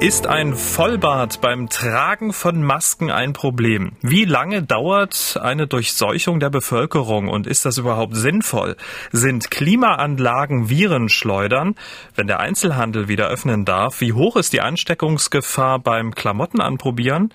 Ist 0.00 0.28
ein 0.28 0.54
Vollbart 0.54 1.40
beim 1.40 1.68
Tragen 1.68 2.32
von 2.32 2.62
Masken 2.62 3.10
ein 3.10 3.32
Problem? 3.32 3.94
Wie 4.00 4.24
lange 4.24 4.62
dauert 4.62 5.36
eine 5.42 5.66
Durchseuchung 5.66 6.38
der 6.38 6.50
Bevölkerung 6.50 7.26
und 7.26 7.48
ist 7.48 7.64
das 7.64 7.78
überhaupt 7.78 8.14
sinnvoll? 8.14 8.76
Sind 9.10 9.50
Klimaanlagen 9.50 10.70
Viren 10.70 11.08
schleudern? 11.08 11.74
Wenn 12.14 12.28
der 12.28 12.38
Einzelhandel 12.38 13.08
wieder 13.08 13.26
öffnen 13.26 13.64
darf, 13.64 14.00
wie 14.00 14.12
hoch 14.12 14.36
ist 14.36 14.52
die 14.52 14.60
Ansteckungsgefahr 14.60 15.80
beim 15.80 16.14
Klamotten 16.14 16.60
anprobieren? 16.60 17.34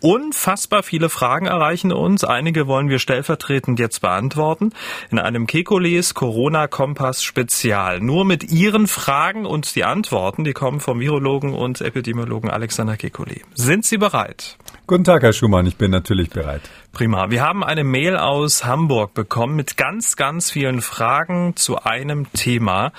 Unfassbar 0.00 0.82
viele 0.82 1.08
Fragen 1.08 1.46
erreichen 1.46 1.92
uns. 1.92 2.24
Einige 2.24 2.66
wollen 2.66 2.90
wir 2.90 2.98
stellvertretend 2.98 3.78
jetzt 3.78 4.00
beantworten. 4.02 4.72
In 5.10 5.18
einem 5.18 5.46
Kekules 5.46 6.12
Corona-Kompass 6.12 7.22
Spezial. 7.22 8.00
Nur 8.00 8.26
mit 8.26 8.52
Ihren 8.52 8.86
Fragen 8.86 9.46
und 9.46 9.74
die 9.76 9.84
Antworten, 9.84 10.44
die 10.44 10.52
kommen 10.52 10.80
vom 10.80 11.00
Virologen 11.00 11.54
und 11.54 11.80
Epidemiologen 11.80 12.01
Alexander 12.50 12.96
Kekuli. 12.96 13.42
Sind 13.54 13.84
Sie 13.84 13.98
bereit? 13.98 14.56
Guten 14.92 15.04
Tag, 15.04 15.22
Herr 15.22 15.32
Schumann, 15.32 15.64
ich 15.64 15.76
bin 15.76 15.90
natürlich 15.90 16.28
bereit. 16.28 16.60
Prima. 16.92 17.30
Wir 17.30 17.40
haben 17.40 17.64
eine 17.64 17.84
Mail 17.84 18.18
aus 18.18 18.66
Hamburg 18.66 19.14
bekommen 19.14 19.56
mit 19.56 19.78
ganz, 19.78 20.16
ganz 20.16 20.50
vielen 20.50 20.82
Fragen 20.82 21.56
zu 21.56 21.78
einem 21.78 22.30
Thema. 22.34 22.92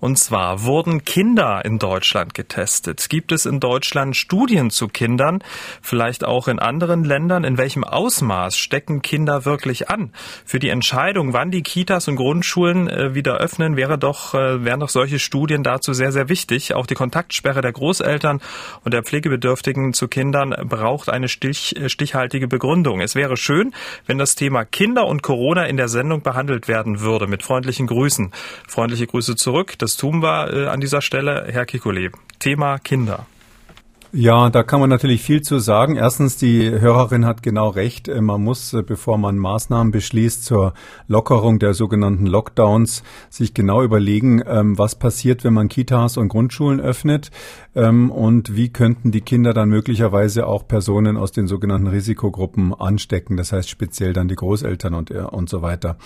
Und 0.00 0.18
zwar 0.18 0.64
wurden 0.64 1.04
Kinder 1.04 1.64
in 1.64 1.78
Deutschland 1.78 2.34
getestet. 2.34 3.06
Gibt 3.08 3.30
es 3.30 3.46
in 3.46 3.60
Deutschland 3.60 4.16
Studien 4.16 4.70
zu 4.70 4.88
Kindern? 4.88 5.44
Vielleicht 5.80 6.24
auch 6.24 6.48
in 6.48 6.58
anderen 6.58 7.04
Ländern? 7.04 7.44
In 7.44 7.56
welchem 7.56 7.84
Ausmaß 7.84 8.56
stecken 8.56 9.00
Kinder 9.00 9.44
wirklich 9.44 9.88
an? 9.88 10.12
Für 10.44 10.58
die 10.58 10.68
Entscheidung, 10.68 11.32
wann 11.32 11.52
die 11.52 11.62
Kitas 11.62 12.08
und 12.08 12.16
Grundschulen 12.16 12.88
äh, 12.88 13.14
wieder 13.14 13.36
öffnen, 13.36 13.76
wäre 13.76 13.96
doch, 13.96 14.34
äh, 14.34 14.64
wären 14.64 14.80
doch 14.80 14.88
solche 14.88 15.20
Studien 15.20 15.62
dazu 15.62 15.92
sehr, 15.92 16.10
sehr 16.10 16.28
wichtig. 16.28 16.74
Auch 16.74 16.86
die 16.86 16.94
Kontaktsperre 16.96 17.60
der 17.60 17.72
Großeltern 17.72 18.40
und 18.84 18.92
der 18.92 19.04
Pflegebedürftigen 19.04 19.92
zu 19.92 20.08
Kindern 20.08 20.52
braucht 20.68 21.08
eine 21.08 21.28
stich, 21.36 21.76
äh, 21.76 21.88
stichhaltige 21.88 22.48
Begründung. 22.48 23.00
Es 23.00 23.14
wäre 23.14 23.36
schön, 23.36 23.72
wenn 24.06 24.18
das 24.18 24.34
Thema 24.34 24.64
Kinder 24.64 25.06
und 25.06 25.22
Corona 25.22 25.66
in 25.66 25.76
der 25.76 25.88
Sendung 25.88 26.22
behandelt 26.22 26.68
werden 26.68 27.00
würde. 27.00 27.26
Mit 27.26 27.42
freundlichen 27.42 27.86
Grüßen. 27.86 28.32
Freundliche 28.66 29.06
Grüße 29.06 29.36
zurück. 29.36 29.74
Das 29.78 29.96
tun 29.96 30.22
wir 30.22 30.52
äh, 30.52 30.66
an 30.66 30.80
dieser 30.80 31.02
Stelle. 31.02 31.46
Herr 31.48 31.66
Kikole. 31.66 32.10
Thema 32.38 32.78
Kinder. 32.78 33.26
Ja, 34.12 34.50
da 34.50 34.62
kann 34.62 34.78
man 34.78 34.88
natürlich 34.88 35.20
viel 35.20 35.42
zu 35.42 35.58
sagen. 35.58 35.96
Erstens, 35.96 36.36
die 36.36 36.70
Hörerin 36.70 37.26
hat 37.26 37.42
genau 37.42 37.68
recht. 37.68 38.06
Äh, 38.06 38.20
man 38.20 38.42
muss, 38.42 38.72
äh, 38.72 38.82
bevor 38.82 39.18
man 39.18 39.36
Maßnahmen 39.36 39.90
beschließt 39.90 40.44
zur 40.44 40.74
Lockerung 41.08 41.58
der 41.58 41.74
sogenannten 41.74 42.26
Lockdowns, 42.26 43.02
sich 43.30 43.52
genau 43.52 43.82
überlegen, 43.82 44.42
ähm, 44.46 44.78
was 44.78 44.94
passiert, 44.94 45.42
wenn 45.42 45.54
man 45.54 45.68
Kitas 45.68 46.16
und 46.16 46.28
Grundschulen 46.28 46.80
öffnet 46.80 47.30
ähm, 47.74 48.10
und 48.10 48.54
wie 48.54 48.68
könnten 48.68 49.10
die 49.10 49.22
Kinder 49.22 49.52
dann 49.52 49.68
möglicherweise 49.68 50.46
auch 50.46 50.68
Personen 50.68 51.16
aus 51.16 51.32
den 51.32 51.48
sogenannten 51.48 51.88
Risikogruppen 51.88 52.74
anstecken. 52.74 53.36
Das 53.36 53.52
heißt 53.52 53.68
speziell 53.68 54.12
dann 54.12 54.28
die 54.28 54.36
Großeltern 54.36 54.94
und, 54.94 55.10
äh, 55.10 55.18
und 55.18 55.48
so 55.48 55.62
weiter. 55.62 55.96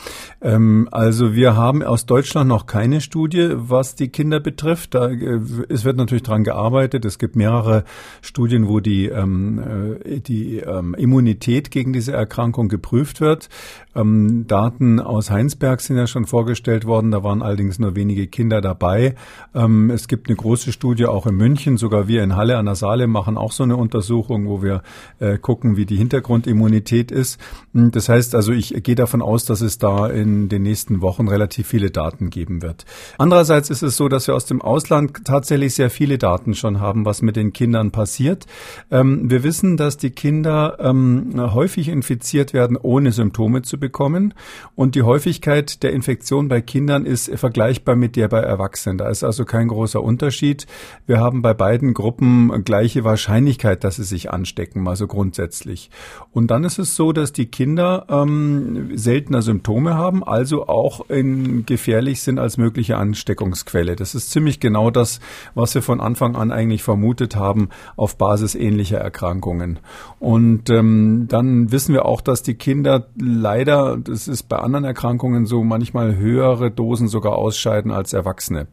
Ähm, 0.41 0.89
also 0.91 1.35
wir 1.35 1.55
haben 1.55 1.83
aus 1.83 2.07
Deutschland 2.07 2.49
noch 2.49 2.65
keine 2.67 3.03
Studie, 3.03 3.51
was 3.53 3.95
die 3.95 4.09
Kinder 4.09 4.41
betrifft. 4.41 4.95
Es 4.95 5.85
wird 5.85 5.99
natürlich 5.99 6.23
dran 6.23 6.45
gearbeitet. 6.45 7.05
Es 7.05 7.19
gibt 7.19 7.37
mehrere 7.37 7.85
Studien, 8.23 8.69
wo 8.69 8.81
die, 8.81 9.07
ähm, 9.07 9.99
äh, 10.05 10.21
die 10.21 10.59
ähm, 10.59 10.95
Immunität 10.95 11.71
gegen 11.71 11.93
diese 11.93 12.13
Erkrankung 12.13 12.69
geprüft 12.69 13.21
wird. 13.21 13.49
Ähm, 13.95 14.47
Daten 14.47 15.01
aus 15.01 15.31
Heinsberg 15.31 15.81
sind 15.81 15.97
ja 15.97 16.07
schon 16.07 16.27
vorgestellt 16.27 16.85
worden, 16.85 17.11
da 17.11 17.25
waren 17.25 17.43
allerdings 17.43 17.79
nur 17.79 17.97
wenige 17.97 18.27
Kinder 18.29 18.61
dabei. 18.61 19.17
Ähm, 19.55 19.91
es 19.91 20.07
gibt 20.07 20.29
eine 20.29 20.37
große 20.37 20.73
Studie 20.73 21.07
auch 21.07 21.27
in 21.27 21.35
München, 21.35 21.77
sogar 21.77 22.07
wir 22.07 22.23
in 22.23 22.37
Halle 22.37 22.59
an 22.59 22.67
der 22.67 22.77
Saale 22.77 23.07
machen 23.07 23.37
auch 23.37 23.53
so 23.53 23.65
eine 23.65 23.77
Untersuchung, 23.77 24.47
wo 24.47 24.63
wir 24.63 24.83
äh, 25.19 25.39
gucken, 25.39 25.77
wie 25.77 25.87
die 25.87 25.97
Hintergrundimmunität 25.97 27.11
ist. 27.11 27.41
Hm, 27.75 27.91
das 27.91 28.09
heißt 28.09 28.35
also, 28.35 28.53
ich 28.53 28.75
gehe 28.83 28.95
davon 28.95 29.23
aus, 29.23 29.45
dass 29.45 29.61
es 29.61 29.79
da 29.79 30.07
in 30.07 30.49
den 30.49 30.63
nächsten 30.63 31.01
Wochen 31.01 31.27
relativ 31.27 31.67
viele 31.67 31.91
Daten 31.91 32.31
geben 32.31 32.63
wird. 32.63 32.85
Andererseits 33.19 33.71
ist 33.71 33.83
es 33.83 33.97
so, 33.97 34.09
dass 34.09 34.27
wir 34.27 34.35
aus 34.35 34.47
dem 34.47 34.63
Ausland 34.63 35.25
tatsächlich 35.25 35.75
sehr 35.75 35.91
viele 35.91 36.19
Daten 36.19 36.55
schon 36.55 36.81
haben, 36.81 37.05
was 37.05 37.23
mit 37.23 37.37
den 37.37 37.53
Kindern 37.53 37.80
passiert. 37.89 38.47
Ähm, 38.91 39.31
wir 39.31 39.43
wissen, 39.43 39.79
dass 39.79 39.97
die 39.97 40.11
Kinder 40.11 40.77
ähm, 40.81 41.33
häufig 41.37 41.89
infiziert 41.89 42.53
werden, 42.53 42.77
ohne 42.77 43.13
Symptome 43.13 43.63
zu 43.63 43.81
bekommen. 43.81 44.35
Und 44.75 44.95
die 44.95 45.03
Häufigkeit 45.03 45.83
der 45.83 45.93
Infektion 45.93 46.49
bei 46.49 46.61
Kindern 46.61 47.07
ist 47.07 47.31
vergleichbar 47.39 47.97
mit 47.97 48.17
der 48.17 48.29
bei 48.29 48.41
Erwachsenen. 48.41 48.99
Da 48.99 49.09
ist 49.09 49.25
also 49.25 49.47
kein 49.47 49.69
großer 49.69 50.03
Unterschied. 50.03 50.67
Wir 51.07 51.19
haben 51.19 51.41
bei 51.41 51.55
beiden 51.55 51.95
Gruppen 51.95 52.63
gleiche 52.65 53.05
Wahrscheinlichkeit, 53.05 53.83
dass 53.85 53.97
sie 53.97 54.05
sich 54.05 54.31
anstecken, 54.31 54.87
also 54.87 55.07
grundsätzlich. 55.07 55.91
Und 56.33 56.51
dann 56.51 56.65
ist 56.65 56.79
es 56.79 56.95
so, 56.95 57.13
dass 57.13 57.33
die 57.33 57.47
Kinder 57.47 58.07
ähm, 58.11 58.91
seltener 58.95 59.43
Symptome 59.43 59.95
haben, 59.95 60.23
also 60.23 60.69
auch 60.69 61.09
in, 61.09 61.65
gefährlich 61.65 62.21
sind 62.23 62.39
als 62.39 62.59
mögliche 62.59 62.97
Ansteckungsquelle. 62.99 63.97
Das 63.97 64.15
ist 64.15 64.31
ziemlich 64.31 64.61
genau 64.61 64.91
das, 64.91 65.21
was 65.55 65.75
wir 65.75 65.83
von 65.83 66.01
Anfang 66.01 66.37
an 66.37 66.53
eigentlich 66.53 66.83
vermutet 66.83 67.37
haben 67.37 67.70
auf 67.97 68.17
Basis 68.17 68.55
ähnlicher 68.55 68.99
Erkrankungen. 68.99 69.79
Und 70.19 70.71
ähm, 70.71 71.27
dann 71.29 71.73
wissen 71.73 71.95
wir 71.95 72.07
auch, 72.07 72.21
dass 72.21 72.43
die 72.43 72.55
Kinder 72.55 73.07
leider 73.19 73.97
das 73.97 74.29
ist 74.29 74.45
bei 74.45 74.57
anderen 74.57 74.85
Erkrankungen 74.85 75.47
so, 75.47 75.63
manchmal 75.63 76.17
höhere 76.17 76.71
Dosen 76.71 77.09
sogar 77.09 77.37
ausscheiden 77.37 77.91
als 77.91 78.13
Erwachsene. 78.13 78.67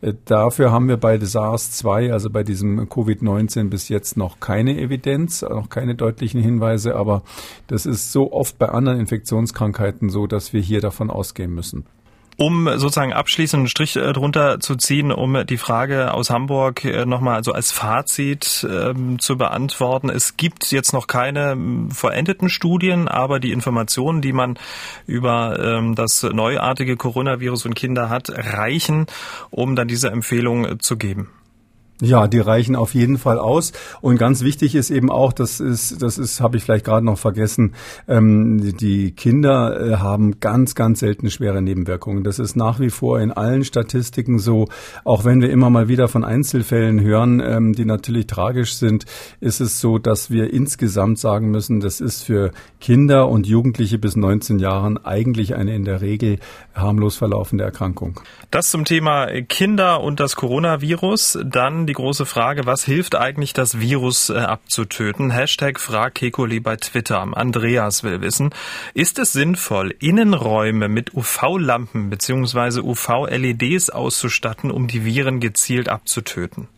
Äh, 0.00 0.14
dafür 0.24 0.72
haben 0.72 0.88
wir 0.88 0.96
bei 0.96 1.16
SARS-2, 1.16 2.12
also 2.12 2.30
bei 2.30 2.42
diesem 2.42 2.88
Covid-19 2.88 3.68
bis 3.68 3.88
jetzt 3.88 4.16
noch 4.16 4.40
keine 4.40 4.78
Evidenz, 4.78 5.42
noch 5.42 5.68
keine 5.68 5.94
deutlichen 5.94 6.40
Hinweise, 6.40 6.96
aber 6.96 7.22
das 7.66 7.86
ist 7.86 8.12
so 8.12 8.32
oft 8.32 8.58
bei 8.58 8.68
anderen 8.68 9.00
Infektionskrankheiten 9.00 10.10
so, 10.10 10.26
dass 10.26 10.52
wir 10.52 10.60
hier 10.60 10.80
davon 10.80 11.10
ausgehen 11.10 11.54
müssen. 11.54 11.84
Um 12.42 12.70
sozusagen 12.78 13.12
abschließend 13.12 13.60
einen 13.60 13.68
Strich 13.68 13.96
äh, 13.96 14.14
drunter 14.14 14.60
zu 14.60 14.74
ziehen, 14.74 15.12
um 15.12 15.44
die 15.44 15.58
Frage 15.58 16.14
aus 16.14 16.30
Hamburg 16.30 16.86
äh, 16.86 17.04
nochmal 17.04 17.44
so 17.44 17.52
als 17.52 17.70
Fazit 17.70 18.66
ähm, 18.66 19.18
zu 19.18 19.36
beantworten. 19.36 20.08
Es 20.08 20.38
gibt 20.38 20.72
jetzt 20.72 20.94
noch 20.94 21.06
keine 21.06 21.54
vollendeten 21.92 22.48
Studien, 22.48 23.08
aber 23.08 23.40
die 23.40 23.52
Informationen, 23.52 24.22
die 24.22 24.32
man 24.32 24.58
über 25.06 25.58
ähm, 25.62 25.94
das 25.94 26.22
neuartige 26.22 26.96
Coronavirus 26.96 27.66
und 27.66 27.74
Kinder 27.74 28.08
hat, 28.08 28.30
reichen, 28.30 29.04
um 29.50 29.76
dann 29.76 29.86
diese 29.86 30.08
Empfehlung 30.08 30.80
zu 30.80 30.96
geben. 30.96 31.28
Ja, 32.00 32.28
die 32.28 32.38
reichen 32.38 32.76
auf 32.76 32.94
jeden 32.94 33.18
Fall 33.18 33.38
aus. 33.38 33.72
Und 34.00 34.16
ganz 34.16 34.42
wichtig 34.42 34.74
ist 34.74 34.90
eben 34.90 35.10
auch, 35.10 35.32
das 35.32 35.60
ist, 35.60 36.02
das 36.02 36.16
ist, 36.16 36.40
habe 36.40 36.56
ich 36.56 36.64
vielleicht 36.64 36.86
gerade 36.86 37.04
noch 37.04 37.18
vergessen, 37.18 37.74
ähm, 38.08 38.76
die 38.78 39.12
Kinder 39.12 39.80
äh, 39.80 39.96
haben 39.96 40.40
ganz, 40.40 40.74
ganz 40.74 41.00
selten 41.00 41.30
schwere 41.30 41.60
Nebenwirkungen. 41.60 42.24
Das 42.24 42.38
ist 42.38 42.56
nach 42.56 42.80
wie 42.80 42.90
vor 42.90 43.20
in 43.20 43.30
allen 43.30 43.64
Statistiken 43.64 44.38
so. 44.38 44.68
Auch 45.04 45.24
wenn 45.24 45.42
wir 45.42 45.50
immer 45.50 45.68
mal 45.68 45.88
wieder 45.88 46.08
von 46.08 46.24
Einzelfällen 46.24 47.00
hören, 47.00 47.42
ähm, 47.44 47.74
die 47.74 47.84
natürlich 47.84 48.26
tragisch 48.26 48.74
sind, 48.74 49.04
ist 49.40 49.60
es 49.60 49.80
so, 49.80 49.98
dass 49.98 50.30
wir 50.30 50.52
insgesamt 50.52 51.18
sagen 51.18 51.50
müssen, 51.50 51.80
das 51.80 52.00
ist 52.00 52.22
für 52.22 52.50
Kinder 52.80 53.28
und 53.28 53.46
Jugendliche 53.46 53.98
bis 53.98 54.16
19 54.16 54.58
Jahren 54.58 54.96
eigentlich 55.04 55.54
eine 55.54 55.74
in 55.74 55.84
der 55.84 56.00
Regel 56.00 56.38
harmlos 56.74 57.16
verlaufende 57.16 57.64
Erkrankung. 57.64 58.20
Das 58.50 58.70
zum 58.70 58.84
Thema 58.84 59.26
Kinder 59.48 60.00
und 60.00 60.20
das 60.20 60.36
Coronavirus. 60.36 61.38
Dann 61.44 61.86
die 61.90 61.94
große 61.94 62.24
Frage, 62.24 62.66
was 62.66 62.84
hilft 62.84 63.16
eigentlich, 63.16 63.52
das 63.52 63.80
Virus 63.80 64.30
äh, 64.30 64.34
abzutöten? 64.34 65.32
Hashtag 65.32 65.80
Frag 65.80 66.14
Kekoli 66.14 66.60
bei 66.60 66.76
Twitter. 66.76 67.20
Andreas 67.36 68.04
will 68.04 68.20
wissen, 68.20 68.50
ist 68.94 69.18
es 69.18 69.32
sinnvoll, 69.32 69.92
Innenräume 69.98 70.88
mit 70.88 71.14
UV-Lampen 71.14 72.08
bzw. 72.08 72.80
UV-LEDs 72.82 73.90
auszustatten, 73.90 74.70
um 74.70 74.86
die 74.86 75.04
Viren 75.04 75.40
gezielt 75.40 75.88
abzutöten? 75.88 76.68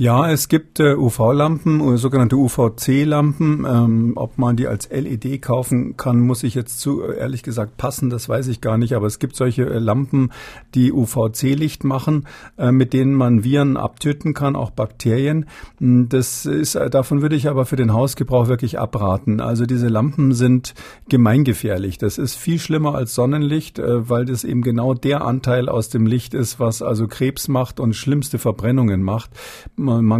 Ja, 0.00 0.30
es 0.30 0.48
gibt 0.48 0.80
äh, 0.80 0.94
UV-Lampen, 0.94 1.82
oder 1.82 1.98
sogenannte 1.98 2.36
UVC-Lampen. 2.36 3.66
Ähm, 3.68 4.12
ob 4.16 4.38
man 4.38 4.56
die 4.56 4.66
als 4.66 4.88
LED 4.88 5.42
kaufen 5.42 5.98
kann, 5.98 6.20
muss 6.20 6.42
ich 6.42 6.54
jetzt 6.54 6.80
zu 6.80 7.02
äh, 7.02 7.18
ehrlich 7.18 7.42
gesagt 7.42 7.76
passen, 7.76 8.08
das 8.08 8.26
weiß 8.26 8.48
ich 8.48 8.62
gar 8.62 8.78
nicht. 8.78 8.94
Aber 8.94 9.06
es 9.06 9.18
gibt 9.18 9.36
solche 9.36 9.66
äh, 9.66 9.78
Lampen, 9.78 10.32
die 10.74 10.90
UVC-Licht 10.90 11.84
machen, 11.84 12.26
äh, 12.56 12.72
mit 12.72 12.94
denen 12.94 13.12
man 13.12 13.44
Viren 13.44 13.76
abtöten 13.76 14.32
kann, 14.32 14.56
auch 14.56 14.70
Bakterien. 14.70 15.44
Hm, 15.80 16.08
das 16.08 16.46
ist, 16.46 16.76
äh, 16.76 16.88
davon 16.88 17.20
würde 17.20 17.36
ich 17.36 17.50
aber 17.50 17.66
für 17.66 17.76
den 17.76 17.92
Hausgebrauch 17.92 18.48
wirklich 18.48 18.78
abraten. 18.78 19.42
Also 19.42 19.66
diese 19.66 19.88
Lampen 19.88 20.32
sind 20.32 20.72
gemeingefährlich. 21.10 21.98
Das 21.98 22.16
ist 22.16 22.36
viel 22.36 22.58
schlimmer 22.58 22.94
als 22.94 23.14
Sonnenlicht, 23.14 23.78
äh, 23.78 24.08
weil 24.08 24.24
das 24.24 24.44
eben 24.44 24.62
genau 24.62 24.94
der 24.94 25.26
Anteil 25.26 25.68
aus 25.68 25.90
dem 25.90 26.06
Licht 26.06 26.32
ist, 26.32 26.58
was 26.58 26.80
also 26.80 27.06
Krebs 27.06 27.48
macht 27.48 27.80
und 27.80 27.94
schlimmste 27.94 28.38
Verbrennungen 28.38 29.02
macht 29.02 29.28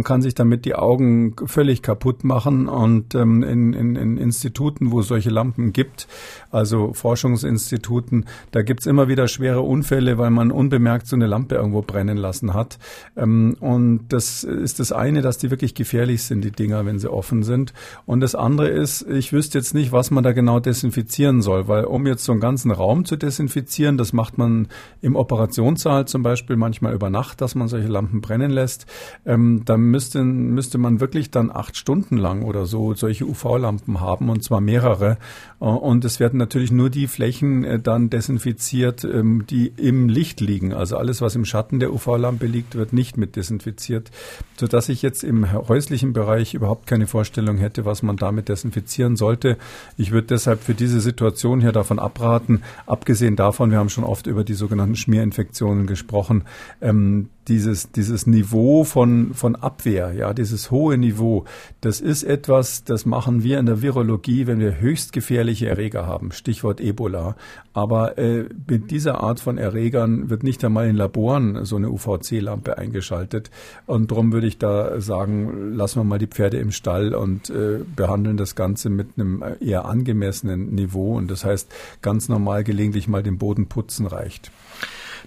kann 0.03 0.21
sich 0.21 0.35
damit 0.35 0.65
die 0.65 0.75
Augen 0.75 1.35
völlig 1.45 1.81
kaputt 1.81 2.23
machen 2.23 2.67
und 2.67 3.15
ähm, 3.15 3.43
in, 3.43 3.73
in, 3.73 3.95
in 3.95 4.17
Instituten, 4.17 4.91
wo 4.91 4.99
es 4.99 5.07
solche 5.07 5.29
Lampen 5.29 5.73
gibt, 5.73 6.07
also 6.51 6.93
Forschungsinstituten, 6.93 8.25
da 8.51 8.61
gibt's 8.61 8.85
immer 8.85 9.07
wieder 9.07 9.27
schwere 9.27 9.61
Unfälle, 9.61 10.17
weil 10.17 10.31
man 10.31 10.51
unbemerkt 10.51 11.07
so 11.07 11.15
eine 11.15 11.27
Lampe 11.27 11.55
irgendwo 11.55 11.81
brennen 11.81 12.17
lassen 12.17 12.53
hat. 12.53 12.77
Ähm, 13.15 13.55
und 13.59 14.07
das 14.09 14.43
ist 14.43 14.79
das 14.79 14.91
eine, 14.91 15.21
dass 15.21 15.37
die 15.37 15.51
wirklich 15.51 15.75
gefährlich 15.75 16.23
sind, 16.23 16.43
die 16.43 16.51
Dinger, 16.51 16.85
wenn 16.85 16.99
sie 16.99 17.11
offen 17.11 17.43
sind. 17.43 17.73
Und 18.05 18.19
das 18.19 18.35
andere 18.35 18.67
ist, 18.67 19.03
ich 19.03 19.33
wüsste 19.33 19.57
jetzt 19.57 19.73
nicht, 19.73 19.91
was 19.91 20.11
man 20.11 20.23
da 20.23 20.31
genau 20.31 20.59
desinfizieren 20.59 21.41
soll, 21.41 21.67
weil 21.67 21.85
um 21.85 22.05
jetzt 22.07 22.25
so 22.25 22.31
einen 22.31 22.41
ganzen 22.41 22.71
Raum 22.71 23.05
zu 23.05 23.15
desinfizieren, 23.15 23.97
das 23.97 24.13
macht 24.13 24.37
man 24.37 24.67
im 25.01 25.15
Operationssaal 25.15 26.07
zum 26.07 26.23
Beispiel 26.23 26.55
manchmal 26.55 26.93
über 26.93 27.09
Nacht, 27.09 27.41
dass 27.41 27.55
man 27.55 27.67
solche 27.67 27.87
Lampen 27.87 28.21
brennen 28.21 28.51
lässt. 28.51 28.85
Ähm, 29.25 29.60
da 29.65 29.77
müsste, 29.77 30.23
müsste 30.23 30.77
man 30.77 30.99
wirklich 30.99 31.31
dann 31.31 31.51
acht 31.51 31.77
Stunden 31.77 32.17
lang 32.17 32.43
oder 32.43 32.65
so 32.65 32.93
solche 32.93 33.25
UV-Lampen 33.25 33.99
haben 33.99 34.29
und 34.29 34.43
zwar 34.43 34.61
mehrere. 34.61 35.17
Äh, 35.59 35.65
und 35.65 36.05
es 36.05 36.19
werden 36.19 36.37
natürlich 36.37 36.71
nur 36.71 36.89
die 36.89 37.07
Flächen 37.07 37.63
äh, 37.63 37.79
dann 37.79 38.09
desinfiziert, 38.09 39.03
ähm, 39.03 39.45
die 39.49 39.67
im 39.77 40.09
Licht 40.09 40.41
liegen. 40.41 40.73
Also 40.73 40.97
alles, 40.97 41.21
was 41.21 41.35
im 41.35 41.45
Schatten 41.45 41.79
der 41.79 41.93
UV-Lampe 41.93 42.45
liegt, 42.45 42.75
wird 42.75 42.93
nicht 42.93 43.17
mit 43.17 43.35
desinfiziert, 43.35 44.11
sodass 44.57 44.89
ich 44.89 45.01
jetzt 45.01 45.23
im 45.23 45.51
häuslichen 45.51 46.13
Bereich 46.13 46.53
überhaupt 46.53 46.87
keine 46.87 47.07
Vorstellung 47.07 47.57
hätte, 47.57 47.85
was 47.85 48.03
man 48.03 48.17
damit 48.17 48.49
desinfizieren 48.49 49.15
sollte. 49.15 49.57
Ich 49.97 50.11
würde 50.11 50.27
deshalb 50.27 50.61
für 50.61 50.73
diese 50.73 51.01
Situation 51.01 51.61
hier 51.61 51.71
davon 51.71 51.99
abraten, 51.99 52.61
abgesehen 52.85 53.35
davon, 53.35 53.71
wir 53.71 53.77
haben 53.77 53.89
schon 53.89 54.03
oft 54.03 54.27
über 54.27 54.43
die 54.43 54.53
sogenannten 54.53 54.95
Schmierinfektionen 54.95 55.87
gesprochen, 55.87 56.43
ähm, 56.81 57.29
dieses, 57.47 57.91
dieses 57.91 58.27
Niveau 58.27 58.83
von, 58.83 59.33
von 59.33 59.55
Abwehr, 59.55 60.13
ja, 60.13 60.33
dieses 60.33 60.69
hohe 60.69 60.97
Niveau, 60.97 61.45
das 61.81 61.99
ist 61.99 62.23
etwas, 62.23 62.83
das 62.83 63.05
machen 63.05 63.43
wir 63.43 63.59
in 63.59 63.65
der 63.65 63.81
Virologie, 63.81 64.47
wenn 64.47 64.59
wir 64.59 64.79
höchst 64.79 65.11
gefährliche 65.11 65.67
Erreger 65.67 66.05
haben, 66.05 66.31
Stichwort 66.31 66.79
Ebola. 66.79 67.35
Aber 67.73 68.17
äh, 68.17 68.45
mit 68.67 68.91
dieser 68.91 69.21
Art 69.21 69.39
von 69.39 69.57
Erregern 69.57 70.29
wird 70.29 70.43
nicht 70.43 70.63
einmal 70.63 70.87
in 70.87 70.95
Laboren 70.95 71.65
so 71.65 71.77
eine 71.77 71.89
UVC-Lampe 71.89 72.77
eingeschaltet. 72.77 73.49
Und 73.85 74.11
darum 74.11 74.33
würde 74.33 74.47
ich 74.47 74.57
da 74.57 74.99
sagen, 74.99 75.73
lassen 75.73 76.01
wir 76.01 76.03
mal 76.03 76.19
die 76.19 76.27
Pferde 76.27 76.57
im 76.57 76.71
Stall 76.71 77.15
und 77.15 77.49
äh, 77.49 77.79
behandeln 77.95 78.37
das 78.37 78.55
Ganze 78.55 78.89
mit 78.89 79.17
einem 79.17 79.43
eher 79.59 79.85
angemessenen 79.85 80.75
Niveau. 80.75 81.15
Und 81.15 81.31
das 81.31 81.45
heißt, 81.45 81.71
ganz 82.01 82.29
normal 82.29 82.63
gelegentlich 82.63 83.07
mal 83.07 83.23
den 83.23 83.37
Boden 83.37 83.67
putzen 83.67 84.05
reicht. 84.05 84.51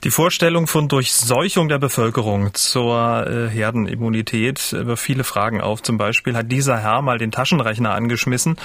Die 0.02 0.11
Vorstellung 0.11 0.67
von 0.67 0.88
Durchseuchung 0.88 1.69
der 1.69 1.79
Bevölkerung 1.79 2.52
zur 2.55 3.26
äh, 3.26 3.49
Herdenimmunität 3.49 4.73
wirft 4.73 5.02
viele 5.02 5.25
Fragen 5.25 5.61
auf. 5.61 5.82
Zum 5.82 5.99
Beispiel 5.99 6.37
hat 6.37 6.50
dieser 6.50 6.79
Herr 6.79 7.00
mal 7.00 7.19
den 7.19 7.31
Taschenrechner 7.31 7.94
angeschmissen 7.94 8.56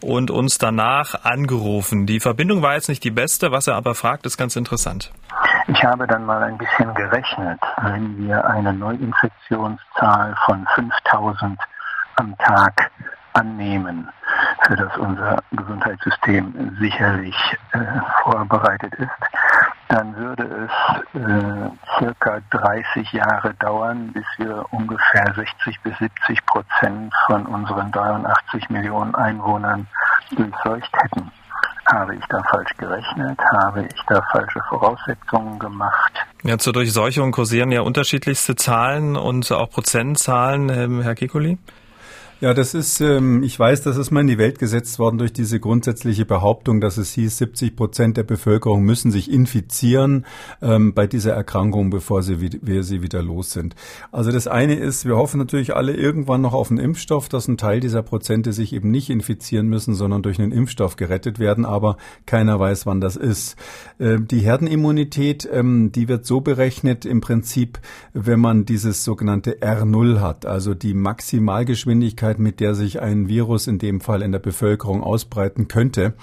und 0.00 0.30
uns 0.30 0.58
danach 0.58 1.24
angerufen. 1.24 2.06
Die 2.06 2.20
Verbindung 2.20 2.62
war 2.62 2.74
jetzt 2.74 2.88
nicht 2.88 3.04
die 3.04 3.10
beste, 3.10 3.52
was 3.52 3.66
er 3.66 3.76
aber 3.76 3.94
fragt, 3.94 4.24
ist 4.26 4.38
ganz 4.38 4.56
interessant. 4.56 5.12
Ich 5.68 5.84
habe 5.84 6.06
dann 6.06 6.24
mal 6.24 6.42
ein 6.42 6.58
bisschen 6.58 6.94
gerechnet, 6.94 7.60
wenn 7.82 8.26
wir 8.26 8.44
eine 8.44 8.72
Neuinfektionszahl 8.72 10.34
von 10.46 10.66
5000 10.74 11.60
am 12.16 12.36
Tag 12.38 12.90
annehmen, 13.34 14.08
für 14.66 14.76
das 14.76 14.96
unser 14.96 15.42
Gesundheitssystem 15.52 16.76
sicherlich 16.80 17.36
äh, 17.72 17.78
vorbereitet 18.22 18.94
ist, 18.94 19.10
dann 19.90 20.14
würde 20.16 20.44
es 20.44 21.20
äh, 21.20 21.98
circa 21.98 22.40
30 22.50 23.12
Jahre 23.12 23.52
dauern, 23.54 24.12
bis 24.12 24.24
wir 24.38 24.64
ungefähr 24.70 25.32
60 25.34 25.80
bis 25.82 25.98
70 25.98 26.46
Prozent 26.46 27.12
von 27.26 27.44
unseren 27.46 27.90
83 27.90 28.70
Millionen 28.70 29.14
Einwohnern 29.16 29.88
durchseucht 30.30 30.90
hätten. 31.02 31.30
Habe 31.86 32.14
ich 32.14 32.24
da 32.28 32.40
falsch 32.44 32.70
gerechnet? 32.78 33.38
Habe 33.52 33.82
ich 33.82 34.00
da 34.06 34.22
falsche 34.30 34.60
Voraussetzungen 34.68 35.58
gemacht? 35.58 36.12
Ja, 36.44 36.56
zur 36.56 36.72
Durchseuchung 36.72 37.32
kursieren 37.32 37.72
ja 37.72 37.80
unterschiedlichste 37.80 38.54
Zahlen 38.54 39.16
und 39.16 39.50
auch 39.50 39.70
Prozentzahlen, 39.70 40.68
ähm, 40.68 41.02
Herr 41.02 41.16
Kikuli. 41.16 41.58
Ja, 42.40 42.54
das 42.54 42.72
ist, 42.72 43.02
ähm, 43.02 43.42
ich 43.42 43.58
weiß, 43.58 43.82
das 43.82 43.98
ist 43.98 44.12
mal 44.12 44.22
in 44.22 44.26
die 44.26 44.38
Welt 44.38 44.58
gesetzt 44.58 44.98
worden 44.98 45.18
durch 45.18 45.34
diese 45.34 45.60
grundsätzliche 45.60 46.24
Behauptung, 46.24 46.80
dass 46.80 46.96
es 46.96 47.12
hieß, 47.12 47.36
70 47.36 47.76
Prozent 47.76 48.16
der 48.16 48.22
Bevölkerung 48.22 48.82
müssen 48.82 49.10
sich 49.10 49.30
infizieren 49.30 50.24
ähm, 50.62 50.94
bei 50.94 51.06
dieser 51.06 51.34
Erkrankung, 51.34 51.90
bevor 51.90 52.22
sie, 52.22 52.40
wir 52.40 52.82
sie 52.82 53.02
wieder 53.02 53.22
los 53.22 53.50
sind. 53.50 53.74
Also 54.10 54.32
das 54.32 54.46
eine 54.46 54.76
ist, 54.76 55.04
wir 55.04 55.18
hoffen 55.18 55.36
natürlich 55.36 55.76
alle 55.76 55.94
irgendwann 55.94 56.40
noch 56.40 56.54
auf 56.54 56.70
einen 56.70 56.80
Impfstoff, 56.80 57.28
dass 57.28 57.46
ein 57.46 57.58
Teil 57.58 57.80
dieser 57.80 58.02
Prozente 58.02 58.54
sich 58.54 58.72
eben 58.72 58.90
nicht 58.90 59.10
infizieren 59.10 59.66
müssen, 59.68 59.94
sondern 59.94 60.22
durch 60.22 60.38
einen 60.38 60.52
Impfstoff 60.52 60.96
gerettet 60.96 61.40
werden, 61.40 61.66
aber 61.66 61.98
keiner 62.24 62.58
weiß, 62.58 62.86
wann 62.86 63.02
das 63.02 63.16
ist. 63.16 63.56
Äh, 63.98 64.16
die 64.18 64.40
Herdenimmunität, 64.40 65.46
ähm, 65.52 65.92
die 65.92 66.08
wird 66.08 66.24
so 66.24 66.40
berechnet 66.40 67.04
im 67.04 67.20
Prinzip, 67.20 67.80
wenn 68.14 68.40
man 68.40 68.64
dieses 68.64 69.04
sogenannte 69.04 69.58
R0 69.58 70.22
hat, 70.22 70.46
also 70.46 70.72
die 70.72 70.94
Maximalgeschwindigkeit 70.94 72.29
Geschwindigkeit, 72.30 72.38
mit 72.38 72.60
der 72.60 72.74
sich 72.74 73.00
ein 73.00 73.28
Virus 73.28 73.66
in 73.66 73.78
dem 73.78 74.00
Fall 74.00 74.22
in 74.22 74.32
der 74.32 74.38
Bevölkerung 74.38 75.02
ausbreiten 75.02 75.68
könnte. 75.68 76.14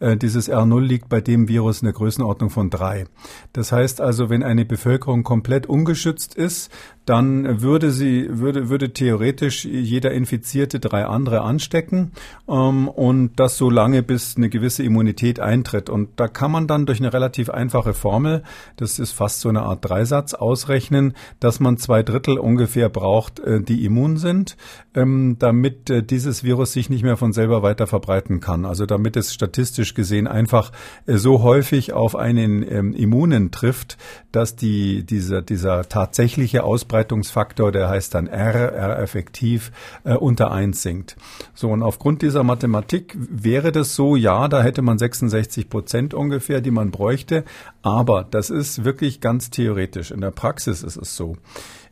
Äh, 0.00 0.16
dieses 0.16 0.50
R0 0.50 0.80
liegt 0.80 1.08
bei 1.08 1.20
dem 1.20 1.48
Virus 1.48 1.82
in 1.82 1.86
der 1.86 1.94
Größenordnung 1.94 2.50
von 2.50 2.70
drei. 2.70 3.06
Das 3.52 3.72
heißt 3.72 4.00
also, 4.00 4.28
wenn 4.30 4.42
eine 4.42 4.64
Bevölkerung 4.64 5.22
komplett 5.22 5.66
ungeschützt 5.66 6.34
ist, 6.34 6.70
dann 7.06 7.62
würde 7.62 7.92
sie, 7.92 8.28
würde, 8.28 8.68
würde 8.68 8.92
theoretisch 8.92 9.64
jeder 9.64 10.10
Infizierte 10.10 10.80
drei 10.80 11.06
andere 11.06 11.42
anstecken 11.42 12.10
ähm, 12.48 12.88
und 12.88 13.38
das 13.38 13.56
so 13.56 13.70
lange, 13.70 14.02
bis 14.02 14.36
eine 14.36 14.48
gewisse 14.48 14.82
Immunität 14.82 15.38
eintritt. 15.38 15.88
Und 15.88 16.08
da 16.16 16.26
kann 16.26 16.50
man 16.50 16.66
dann 16.66 16.84
durch 16.84 16.98
eine 16.98 17.12
relativ 17.12 17.48
einfache 17.48 17.94
Formel, 17.94 18.42
das 18.76 18.98
ist 18.98 19.12
fast 19.12 19.40
so 19.40 19.48
eine 19.48 19.62
Art 19.62 19.88
Dreisatz, 19.88 20.34
ausrechnen, 20.34 21.14
dass 21.38 21.60
man 21.60 21.78
zwei 21.78 22.02
Drittel 22.02 22.38
ungefähr 22.38 22.88
braucht, 22.88 23.38
äh, 23.38 23.60
die 23.60 23.84
immun 23.84 24.16
sind, 24.16 24.56
ähm, 24.94 25.36
damit 25.38 25.55
äh, 25.90 26.02
dieses 26.02 26.44
Virus 26.44 26.72
sich 26.72 26.90
nicht 26.90 27.02
mehr 27.02 27.16
von 27.16 27.32
selber 27.32 27.62
weiter 27.62 27.86
verbreiten 27.86 28.40
kann. 28.40 28.64
Also 28.64 28.86
damit 28.86 29.16
es 29.16 29.34
statistisch 29.34 29.94
gesehen 29.94 30.26
einfach 30.26 30.72
äh, 31.06 31.16
so 31.16 31.42
häufig 31.42 31.92
auf 31.92 32.16
einen 32.16 32.62
ähm, 32.62 32.94
Immunen 32.94 33.50
trifft, 33.50 33.96
dass 34.32 34.56
die, 34.56 35.04
dieser, 35.04 35.42
dieser 35.42 35.88
tatsächliche 35.88 36.64
Ausbreitung 36.64 37.16
Ausbreitungsfaktor, 37.16 37.72
der 37.72 37.88
heißt 37.88 38.14
dann 38.14 38.26
R, 38.26 38.72
R 38.72 38.98
effektiv, 38.98 39.72
äh, 40.04 40.14
unter 40.14 40.50
1 40.50 40.82
sinkt. 40.82 41.16
So, 41.54 41.70
und 41.70 41.82
aufgrund 41.82 42.22
dieser 42.22 42.42
Mathematik 42.42 43.16
wäre 43.16 43.72
das 43.72 43.94
so, 43.94 44.16
ja, 44.16 44.48
da 44.48 44.62
hätte 44.62 44.82
man 44.82 44.98
66 44.98 45.68
Prozent 45.68 46.14
ungefähr, 46.14 46.60
die 46.60 46.70
man 46.70 46.90
bräuchte, 46.90 47.44
aber 47.82 48.26
das 48.30 48.50
ist 48.50 48.84
wirklich 48.84 49.20
ganz 49.20 49.50
theoretisch. 49.50 50.10
In 50.10 50.20
der 50.20 50.30
Praxis 50.30 50.82
ist 50.82 50.96
es 50.96 51.16
so. 51.16 51.36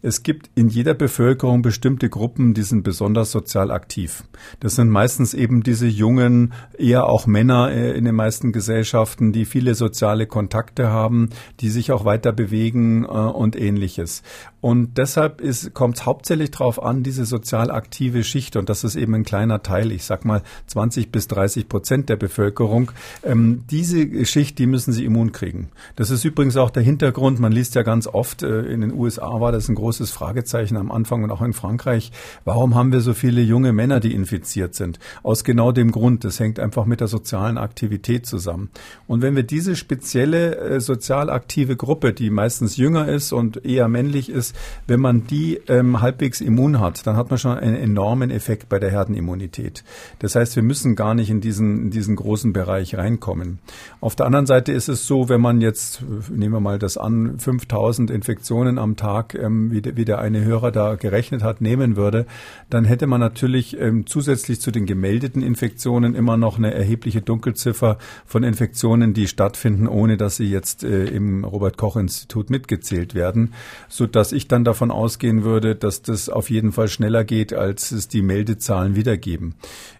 Es 0.07 0.23
gibt 0.23 0.51
in 0.55 0.69
jeder 0.69 0.93
Bevölkerung 0.93 1.63
bestimmte 1.63 2.11
Gruppen, 2.11 2.53
die 2.53 2.63
sind 2.63 2.83
besonders 2.83 3.33
sozial 3.33 3.71
aktiv. 3.71 4.23
Das 4.61 4.75
sind 4.75 4.91
meistens 4.91 5.33
eben 5.33 5.63
diese 5.63 5.87
jungen, 5.87 6.53
eher 6.77 7.09
auch 7.09 7.27
Männer 7.27 7.73
äh, 7.73 7.97
in 7.97 8.05
den 8.05 8.15
meisten 8.15 8.53
Gesellschaften, 8.53 9.33
die 9.33 9.47
viele 9.47 9.75
soziale 9.75 10.27
Kontakte 10.27 10.91
haben, 10.91 11.31
die 11.61 11.71
sich 11.71 11.91
auch 11.91 12.05
weiter 12.05 12.33
bewegen 12.33 13.05
äh, 13.05 13.09
und 13.09 13.59
ähnliches. 13.59 14.23
Und 14.65 14.97
deshalb 14.97 15.43
kommt 15.75 15.97
es 15.97 16.07
hauptsächlich 16.07 16.51
darauf 16.53 16.83
an, 16.83 17.03
diese 17.03 17.27
sozial 17.27 17.71
aktive 17.71 18.25
Schicht, 18.25 18.57
und 18.57 18.71
das 18.71 18.83
ist 18.83 18.97
eben 18.97 19.15
ein 19.15 19.23
kleiner 19.23 19.63
Teil, 19.63 19.93
ich 19.93 20.05
sag 20.05 20.25
mal 20.25 20.41
20 20.69 21.13
bis 21.13 21.29
30 21.29 21.69
Prozent 21.69 22.09
der 22.09 22.17
Bevölkerung, 22.17 22.91
ähm, 23.25 23.65
diese 23.71 24.25
Schicht, 24.25 24.59
die 24.59 24.65
müssen 24.65 24.95
sie 24.95 25.05
immun 25.05 25.33
kriegen. 25.33 25.69
Das 25.97 26.09
ist 26.09 26.25
übrigens 26.25 26.57
auch 26.57 26.71
der 26.71 26.83
Hintergrund, 26.83 27.41
man 27.41 27.53
liest 27.53 27.75
ja 27.75 27.83
ganz 27.83 28.07
oft, 28.07 28.43
äh, 28.43 28.63
in 28.63 28.81
den 28.81 28.95
USA 28.95 29.39
war 29.39 29.53
das 29.53 29.69
ein 29.69 29.75
großes 29.75 30.11
Fragezeichen 30.13 30.79
am 30.79 30.91
Anfang 30.91 31.25
und 31.25 31.31
auch 31.31 31.43
in 31.43 31.53
Frankreich. 31.53 32.11
Warum 32.47 32.75
haben 32.75 32.91
wir 32.91 33.03
so 33.03 33.13
viele 33.13 33.43
junge 33.43 33.75
Männer, 33.75 34.01
die 34.01 34.15
infiziert 34.15 34.75
sind? 34.75 34.99
Aus 35.23 35.45
genau 35.45 35.73
dem 35.73 35.91
Grund. 35.91 36.25
Das 36.25 36.41
hängt 36.41 36.59
einfach 36.59 36.87
mit 36.87 37.01
der 37.01 37.09
sozialen 37.09 37.59
Aktivität 37.59 38.25
zusammen. 38.25 38.71
Und 39.09 39.21
wenn 39.21 39.37
wir 39.37 39.43
diese 39.43 39.77
spezielle 39.77 40.57
äh, 40.57 40.81
sozial 40.81 41.29
aktive 41.29 41.77
Gruppe, 41.77 42.15
die 42.15 42.31
meistens 42.31 42.79
jünger 42.79 43.09
ist 43.09 43.31
und 43.31 43.67
eher 43.67 43.89
männlich 43.89 44.31
ist, 44.31 44.54
wenn 44.87 45.01
man 45.01 45.27
die 45.27 45.61
ähm, 45.69 46.01
halbwegs 46.01 46.41
immun 46.41 46.81
hat, 46.81 47.07
dann 47.07 47.17
hat 47.17 47.31
man 47.31 47.39
schon 47.39 47.57
einen 47.57 47.77
enormen 47.77 48.31
Effekt 48.31 48.69
bei 48.69 48.79
der 48.79 48.91
Herdenimmunität. 48.91 49.85
Das 50.19 50.35
heißt, 50.35 50.57
wir 50.57 50.63
müssen 50.63 50.97
gar 50.97 51.15
nicht 51.15 51.31
in 51.31 51.41
diesen, 51.41 51.85
in 51.85 51.91
diesen 51.91 52.17
großen 52.17 52.53
Bereich 52.53 52.97
reinkommen. 52.97 53.59
Auf 54.01 54.17
der 54.17 54.27
anderen 54.27 54.47
Seite 54.47 54.73
ist 54.73 54.89
es 54.89 55.07
so, 55.07 55.29
wenn 55.29 55.41
man 55.41 55.61
jetzt, 55.61 56.03
nehmen 56.31 56.55
wir 56.55 56.61
mal 56.61 56.79
das 56.79 56.97
an, 56.97 57.39
5000 57.39 58.11
Infektionen 58.11 58.79
am 58.79 58.97
Tag, 58.97 59.35
ähm, 59.35 59.71
wie 59.71 59.85
wie 59.97 60.05
der 60.05 60.19
eine 60.19 60.45
Hörer 60.45 60.71
da 60.73 60.95
gerechnet 60.95 61.43
hat, 61.43 61.61
nehmen 61.61 61.97
würde, 61.97 62.27
dann 62.71 62.85
hätte 62.85 63.07
man 63.07 63.21
natürlich 63.21 63.79
ähm, 63.79 64.07
zusätzlich 64.07 64.61
zu 64.61 64.71
den 64.71 64.87
gemeldeten 64.87 65.43
Infektionen 65.43 66.15
immer 66.15 66.37
noch 66.37 66.59
eine 66.59 66.73
erhebliche 66.75 67.23
Dunkelziffer 67.23 67.99
von 68.27 68.43
Infektionen, 68.43 69.15
die 69.15 69.29
stattfinden, 69.29 69.87
ohne 69.87 70.17
dass 70.17 70.37
sie 70.37 70.51
jetzt 70.51 70.85
äh, 70.85 71.05
im 71.07 71.45
Robert 71.45 71.77
Koch 71.77 71.97
Institut 71.97 72.51
mitgezählt 72.51 73.15
werden, 73.15 73.53
so 73.89 74.07
dass 74.07 74.33
ich 74.33 74.44
ich 74.45 74.49
dann 74.49 74.65
davon 74.65 74.91
ausgehen 74.91 75.43
würde, 75.43 75.75
dass 75.75 76.03
das 76.03 76.29
auf 76.29 76.51
jeden 76.51 76.73
Fall 76.73 76.89
schneller 76.89 77.25
geht, 77.25 77.53
als 77.55 77.93
es 77.93 78.09
die 78.09 78.23
Meldezahlen 78.23 78.95
wiedergeben. 78.95 79.55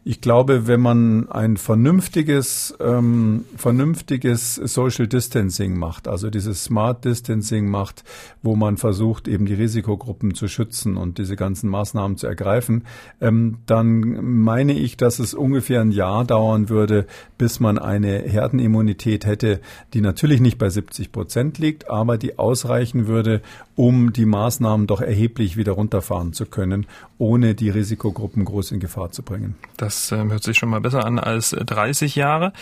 Ich 0.05 0.21
glaube, 0.21 0.67
wenn 0.67 0.81
man 0.81 1.31
ein 1.31 1.57
vernünftiges, 1.57 2.77
ähm, 2.79 3.45
vernünftiges 3.57 4.57
Social 4.57 5.07
Distancing 5.07 5.79
macht, 5.79 6.09
also 6.09 6.29
dieses 6.29 6.65
Smart 6.65 7.07
Distancing 7.07 7.71
macht, 7.71 8.05
wo 8.43 8.55
man 8.55 8.77
versucht, 8.77 9.29
eben 9.29 9.47
die 9.47 9.55
Risikogruppen 9.55 10.35
zu 10.35 10.47
schützen 10.47 10.99
und 10.99 11.17
diese 11.17 11.37
ganzen 11.37 11.71
Maßnahmen 11.71 12.19
zu 12.19 12.27
ergreifen, 12.27 12.85
ähm, 13.23 13.59
dann 13.65 14.43
meine 14.43 14.75
ich, 14.75 14.99
dass 14.99 15.19
es 15.19 15.33
ungefähr 15.33 15.81
ein 15.81 15.91
Jahr 15.91 16.25
dauern 16.25 16.69
würde, 16.69 17.07
bis 17.39 17.59
man 17.59 17.79
eine 17.79 18.19
Herdenimmunität 18.19 19.25
hätte, 19.25 19.61
die 19.95 20.03
natürlich 20.03 20.41
nicht 20.41 20.59
bei 20.59 20.69
70 20.69 21.13
Prozent 21.13 21.59
liegt, 21.59 21.89
aber 21.89 22.19
die 22.19 22.39
ausreichen 22.39 23.07
würde, 23.07 23.41
um 23.77 24.13
die 24.13 24.27
Maßnahmen 24.27 24.87
doch 24.87 25.01
erheblich 25.01 25.57
wieder 25.57 25.73
runterfahren 25.73 26.33
zu 26.33 26.47
können, 26.47 26.87
ohne 27.19 27.55
die 27.55 27.71
Risikogruppen 27.71 28.45
groß 28.45 28.73
in 28.73 28.81
Gefahr 28.81 29.11
zu 29.11 29.23
bringen. 29.23 29.57
Das 29.77 30.13
äh, 30.13 30.17
hört 30.17 30.43
sich 30.43 30.57
schon 30.57 30.69
mal 30.69 30.81
besser 30.81 31.05
an 31.05 31.19
als 31.19 31.51
30 31.51 32.15
Jahre. 32.17 32.53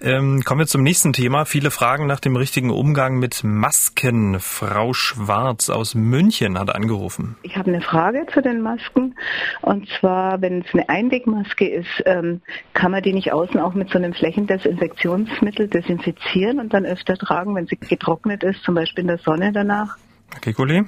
Ähm, 0.00 0.42
kommen 0.44 0.60
wir 0.60 0.66
zum 0.66 0.82
nächsten 0.82 1.12
Thema. 1.12 1.44
Viele 1.44 1.70
Fragen 1.70 2.06
nach 2.06 2.20
dem 2.20 2.36
richtigen 2.36 2.70
Umgang 2.70 3.18
mit 3.18 3.44
Masken. 3.44 4.40
Frau 4.40 4.92
Schwarz 4.92 5.70
aus 5.70 5.94
München 5.94 6.58
hat 6.58 6.74
angerufen. 6.74 7.36
Ich 7.42 7.56
habe 7.56 7.68
eine 7.70 7.80
Frage 7.80 8.26
zu 8.32 8.42
den 8.42 8.60
Masken. 8.62 9.14
Und 9.62 9.88
zwar, 10.00 10.40
wenn 10.40 10.62
es 10.62 10.66
eine 10.72 10.88
Einwegmaske 10.88 11.68
ist, 11.68 12.02
ähm, 12.04 12.40
kann 12.74 12.90
man 12.90 13.02
die 13.02 13.12
nicht 13.12 13.32
außen 13.32 13.60
auch 13.60 13.74
mit 13.74 13.90
so 13.90 13.98
einem 13.98 14.12
Flächendesinfektionsmittel 14.12 15.68
desinfizieren 15.68 16.58
und 16.58 16.74
dann 16.74 16.84
öfter 16.84 17.16
tragen, 17.16 17.54
wenn 17.54 17.66
sie 17.66 17.76
getrocknet 17.76 18.42
ist, 18.42 18.62
zum 18.64 18.74
Beispiel 18.74 19.02
in 19.02 19.08
der 19.08 19.18
Sonne 19.18 19.52
danach? 19.52 19.96
Herr 20.30 20.40
Kekulé? 20.40 20.84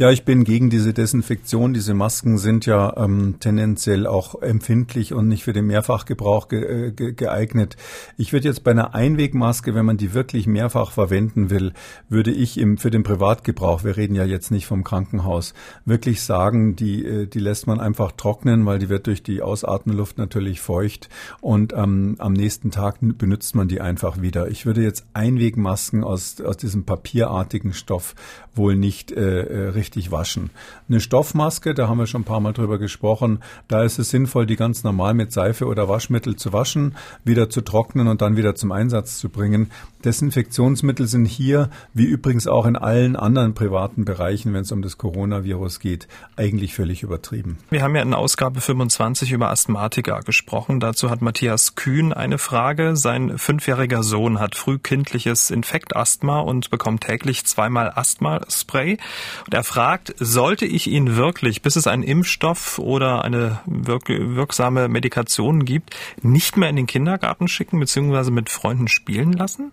Ja, 0.00 0.12
ich 0.12 0.24
bin 0.24 0.44
gegen 0.44 0.70
diese 0.70 0.94
Desinfektion. 0.94 1.74
Diese 1.74 1.92
Masken 1.92 2.38
sind 2.38 2.66
ja 2.66 2.96
ähm, 2.98 3.40
tendenziell 3.40 4.06
auch 4.06 4.40
empfindlich 4.40 5.12
und 5.12 5.26
nicht 5.26 5.42
für 5.42 5.52
den 5.52 5.66
Mehrfachgebrauch 5.66 6.46
ge 6.46 6.86
äh, 6.86 6.92
ge 6.92 7.14
geeignet. 7.14 7.76
Ich 8.16 8.32
würde 8.32 8.46
jetzt 8.46 8.62
bei 8.62 8.70
einer 8.70 8.94
Einwegmaske, 8.94 9.74
wenn 9.74 9.84
man 9.84 9.96
die 9.96 10.14
wirklich 10.14 10.46
mehrfach 10.46 10.92
verwenden 10.92 11.50
will, 11.50 11.72
würde 12.08 12.30
ich 12.30 12.58
im, 12.58 12.78
für 12.78 12.92
den 12.92 13.02
Privatgebrauch, 13.02 13.82
wir 13.82 13.96
reden 13.96 14.14
ja 14.14 14.24
jetzt 14.24 14.52
nicht 14.52 14.68
vom 14.68 14.84
Krankenhaus, 14.84 15.52
wirklich 15.84 16.22
sagen, 16.22 16.76
die, 16.76 17.04
äh, 17.04 17.26
die 17.26 17.40
lässt 17.40 17.66
man 17.66 17.80
einfach 17.80 18.12
trocknen, 18.12 18.64
weil 18.66 18.78
die 18.78 18.88
wird 18.88 19.08
durch 19.08 19.24
die 19.24 19.42
Ausatmenluft 19.42 20.16
natürlich 20.16 20.60
feucht 20.60 21.08
und 21.40 21.72
ähm, 21.72 22.14
am 22.18 22.34
nächsten 22.34 22.70
Tag 22.70 22.98
benutzt 23.00 23.56
man 23.56 23.66
die 23.66 23.80
einfach 23.80 24.20
wieder. 24.22 24.46
Ich 24.46 24.64
würde 24.64 24.80
jetzt 24.80 25.06
Einwegmasken 25.12 26.04
aus, 26.04 26.40
aus 26.40 26.56
diesem 26.56 26.84
papierartigen 26.84 27.72
Stoff 27.72 28.14
wohl 28.54 28.76
nicht 28.76 29.10
äh, 29.10 29.40
äh 29.40 29.68
richtig 29.88 30.10
waschen. 30.10 30.50
Eine 30.88 31.00
Stoffmaske, 31.00 31.74
da 31.74 31.88
haben 31.88 31.98
wir 31.98 32.06
schon 32.06 32.22
ein 32.22 32.24
paar 32.24 32.40
Mal 32.40 32.52
drüber 32.52 32.78
gesprochen, 32.78 33.40
da 33.68 33.82
ist 33.82 33.98
es 33.98 34.10
sinnvoll, 34.10 34.44
die 34.44 34.56
ganz 34.56 34.84
normal 34.84 35.14
mit 35.14 35.32
Seife 35.32 35.66
oder 35.66 35.88
Waschmittel 35.88 36.36
zu 36.36 36.52
waschen, 36.52 36.94
wieder 37.24 37.48
zu 37.48 37.62
trocknen 37.62 38.08
und 38.08 38.20
dann 38.20 38.36
wieder 38.36 38.54
zum 38.54 38.70
Einsatz 38.70 39.18
zu 39.18 39.30
bringen. 39.30 39.70
Desinfektionsmittel 40.04 41.06
sind 41.06 41.24
hier, 41.24 41.70
wie 41.94 42.04
übrigens 42.04 42.46
auch 42.46 42.66
in 42.66 42.76
allen 42.76 43.16
anderen 43.16 43.54
privaten 43.54 44.04
Bereichen, 44.04 44.52
wenn 44.52 44.62
es 44.62 44.72
um 44.72 44.82
das 44.82 44.98
Coronavirus 44.98 45.80
geht, 45.80 46.06
eigentlich 46.36 46.74
völlig 46.74 47.02
übertrieben. 47.02 47.58
Wir 47.70 47.82
haben 47.82 47.96
ja 47.96 48.02
in 48.02 48.14
Ausgabe 48.14 48.60
25 48.60 49.32
über 49.32 49.50
Asthmatiker 49.50 50.20
gesprochen. 50.20 50.80
Dazu 50.80 51.10
hat 51.10 51.22
Matthias 51.22 51.74
Kühn 51.74 52.12
eine 52.12 52.38
Frage. 52.38 52.94
Sein 52.96 53.38
fünfjähriger 53.38 54.02
Sohn 54.02 54.38
hat 54.38 54.54
frühkindliches 54.54 55.50
Infektasthma 55.50 56.40
und 56.40 56.70
bekommt 56.70 57.04
täglich 57.04 57.44
zweimal 57.46 57.92
Asthma-Spray. 57.94 58.98
Und 59.46 59.54
er 59.54 59.64
fragt, 59.64 59.77
sollte 60.18 60.66
ich 60.66 60.88
ihn 60.88 61.16
wirklich, 61.16 61.62
bis 61.62 61.76
es 61.76 61.86
einen 61.86 62.02
Impfstoff 62.02 62.78
oder 62.78 63.24
eine 63.24 63.60
wirk 63.66 64.08
wirksame 64.08 64.88
Medikation 64.88 65.64
gibt, 65.64 65.94
nicht 66.22 66.56
mehr 66.56 66.68
in 66.68 66.76
den 66.76 66.86
Kindergarten 66.86 67.48
schicken 67.48 67.78
bzw. 67.78 68.30
mit 68.30 68.50
Freunden 68.50 68.88
spielen 68.88 69.32
lassen? 69.32 69.72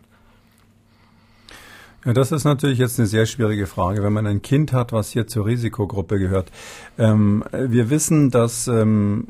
Ja, 2.06 2.14
das 2.14 2.32
ist 2.32 2.44
natürlich 2.44 2.78
jetzt 2.78 3.00
eine 3.00 3.08
sehr 3.08 3.26
schwierige 3.26 3.66
Frage, 3.66 4.04
wenn 4.04 4.14
man 4.14 4.28
ein 4.28 4.44
Kind 4.44 4.74
hat, 4.74 4.94
was 4.94 5.10
hier 5.10 5.26
zur 5.26 5.48
Risikogruppe 5.48 6.20
gehört. 6.20 6.52
Ähm, 7.00 7.44
wir 7.52 7.90
wissen, 7.90 8.30
dass 8.30 8.68
ähm, 8.68 9.28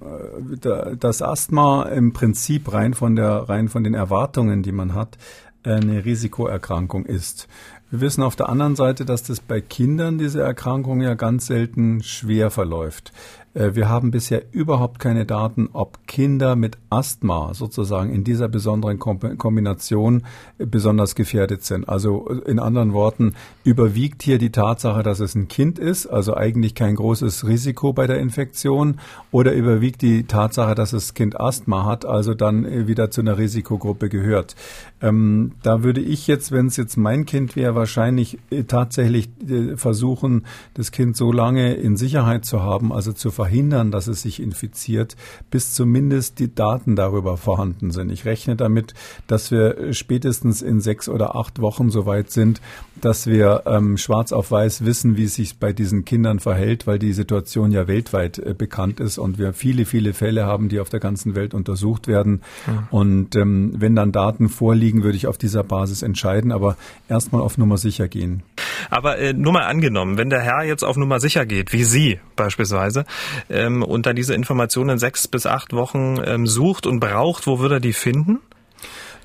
das 0.99 1.21
Asthma 1.21 1.83
im 1.83 2.11
Prinzip 2.11 2.73
rein 2.73 2.93
von 2.93 3.15
der 3.15 3.47
rein 3.47 3.69
von 3.69 3.85
den 3.85 3.93
Erwartungen, 3.93 4.61
die 4.61 4.73
man 4.73 4.93
hat, 4.93 5.17
eine 5.63 6.05
Risikoerkrankung 6.05 7.05
ist. 7.05 7.47
Wir 7.91 8.01
wissen 8.01 8.23
auf 8.23 8.35
der 8.35 8.49
anderen 8.49 8.75
Seite, 8.75 9.05
dass 9.05 9.23
das 9.23 9.39
bei 9.39 9.61
Kindern 9.61 10.17
diese 10.17 10.41
Erkrankung 10.41 11.01
ja 11.01 11.13
ganz 11.13 11.45
selten 11.45 12.01
schwer 12.01 12.49
verläuft. 12.49 13.11
Äh, 13.55 13.73
wir 13.73 13.89
haben 13.89 14.11
bisher 14.11 14.43
überhaupt 14.51 14.99
keine 14.99 15.25
Daten, 15.25 15.69
ob 15.73 16.05
Kinder 16.07 16.55
mit 16.55 16.77
Asthma 16.89 17.53
sozusagen 17.53 18.13
in 18.13 18.23
dieser 18.23 18.47
besonderen 18.47 18.99
Kombination 18.99 20.23
äh, 20.59 20.65
besonders 20.65 21.15
gefährdet 21.15 21.63
sind. 21.63 21.89
Also 21.89 22.29
äh, 22.29 22.51
in 22.51 22.59
anderen 22.59 22.93
Worten, 22.93 23.33
überwiegt 23.63 24.21
hier 24.21 24.37
die 24.37 24.51
Tatsache, 24.51 25.01
dass 25.01 25.19
es 25.19 25.33
ein 25.33 25.47
Kind 25.47 25.79
ist, 25.79 26.05
also 26.05 26.35
eigentlich 26.35 26.75
kein 26.75 26.95
großes 26.95 27.47
Risiko 27.47 27.93
bei 27.93 28.05
der 28.05 28.19
Infektion, 28.19 28.99
oder 29.31 29.53
überwiegt 29.53 30.01
die 30.01 30.25
Tatsache, 30.25 30.75
dass 30.75 30.91
das 30.91 31.13
Kind 31.13 31.39
Asthma 31.39 31.85
hat, 31.85 32.05
also 32.05 32.33
dann 32.33 32.87
wieder 32.87 33.09
zu 33.09 33.21
einer 33.21 33.37
Risikogruppe 33.37 34.09
gehört. 34.09 34.55
Ähm, 35.01 35.53
da 35.63 35.83
würde 35.83 36.01
ich 36.01 36.27
jetzt, 36.27 36.51
wenn 36.51 36.67
es 36.67 36.77
jetzt 36.77 36.97
mein 36.97 37.25
Kind 37.25 37.55
wäre, 37.55 37.75
wahrscheinlich 37.75 38.39
tatsächlich 38.67 39.29
versuchen, 39.75 40.45
das 40.73 40.91
Kind 40.91 41.15
so 41.15 41.31
lange 41.31 41.73
in 41.73 41.95
Sicherheit 41.95 42.45
zu 42.45 42.61
haben, 42.61 42.91
also 42.91 43.13
zu 43.13 43.31
verhindern, 43.31 43.44
verhindern, 43.45 43.91
dass 43.91 44.07
es 44.07 44.23
sich 44.23 44.41
infiziert, 44.41 45.15
bis 45.51 45.75
zumindest 45.75 46.39
die 46.39 46.55
Daten 46.55 46.95
darüber 46.95 47.37
vorhanden 47.37 47.91
sind. 47.91 48.11
Ich 48.11 48.25
rechne 48.25 48.55
damit, 48.55 48.95
dass 49.27 49.51
wir 49.51 49.93
spätestens 49.93 50.63
in 50.63 50.81
sechs 50.81 51.07
oder 51.07 51.35
acht 51.35 51.61
Wochen 51.61 51.91
so 51.91 52.07
weit 52.07 52.31
sind, 52.31 52.59
dass 52.99 53.27
wir 53.27 53.63
ähm, 53.67 53.97
schwarz 53.97 54.31
auf 54.31 54.49
weiß 54.49 54.83
wissen, 54.83 55.15
wie 55.15 55.25
es 55.25 55.35
sich 55.35 55.59
bei 55.59 55.73
diesen 55.73 56.05
Kindern 56.05 56.39
verhält, 56.39 56.87
weil 56.87 56.97
die 56.97 57.13
Situation 57.13 57.71
ja 57.71 57.87
weltweit 57.87 58.39
äh, 58.39 58.55
bekannt 58.57 58.99
ist 58.99 59.19
und 59.19 59.37
wir 59.37 59.53
viele, 59.53 59.85
viele 59.85 60.13
Fälle 60.13 60.47
haben, 60.47 60.67
die 60.67 60.79
auf 60.79 60.89
der 60.89 60.99
ganzen 60.99 61.35
Welt 61.35 61.53
untersucht 61.53 62.07
werden. 62.07 62.41
Ja. 62.65 62.87
Und 62.89 63.35
ähm, 63.35 63.75
wenn 63.77 63.95
dann 63.95 64.11
Daten 64.11 64.49
vorliegen, 64.49 65.03
würde 65.03 65.17
ich 65.17 65.27
auf 65.27 65.37
dieser 65.37 65.63
Basis 65.63 66.01
entscheiden, 66.01 66.51
aber 66.51 66.77
erstmal 67.09 67.41
auf 67.41 67.59
Nummer 67.59 67.77
sicher 67.77 68.07
gehen. 68.07 68.41
Aber 68.89 69.19
äh, 69.19 69.33
nur 69.33 69.53
mal 69.53 69.65
angenommen, 69.65 70.17
wenn 70.17 70.31
der 70.31 70.41
Herr 70.41 70.63
jetzt 70.63 70.83
auf 70.83 70.97
Nummer 70.97 71.19
sicher 71.19 71.45
geht, 71.45 71.73
wie 71.73 71.83
Sie 71.83 72.19
beispielsweise, 72.35 73.05
ähm, 73.49 73.83
und 73.83 74.05
dann 74.05 74.15
diese 74.15 74.33
Informationen 74.33 74.97
sechs 74.97 75.27
bis 75.27 75.45
acht 75.45 75.73
Wochen 75.73 76.17
ähm, 76.23 76.47
sucht 76.47 76.87
und 76.87 76.99
braucht, 76.99 77.47
wo 77.47 77.59
würde 77.59 77.75
er 77.75 77.81
die 77.81 77.93
finden? 77.93 78.39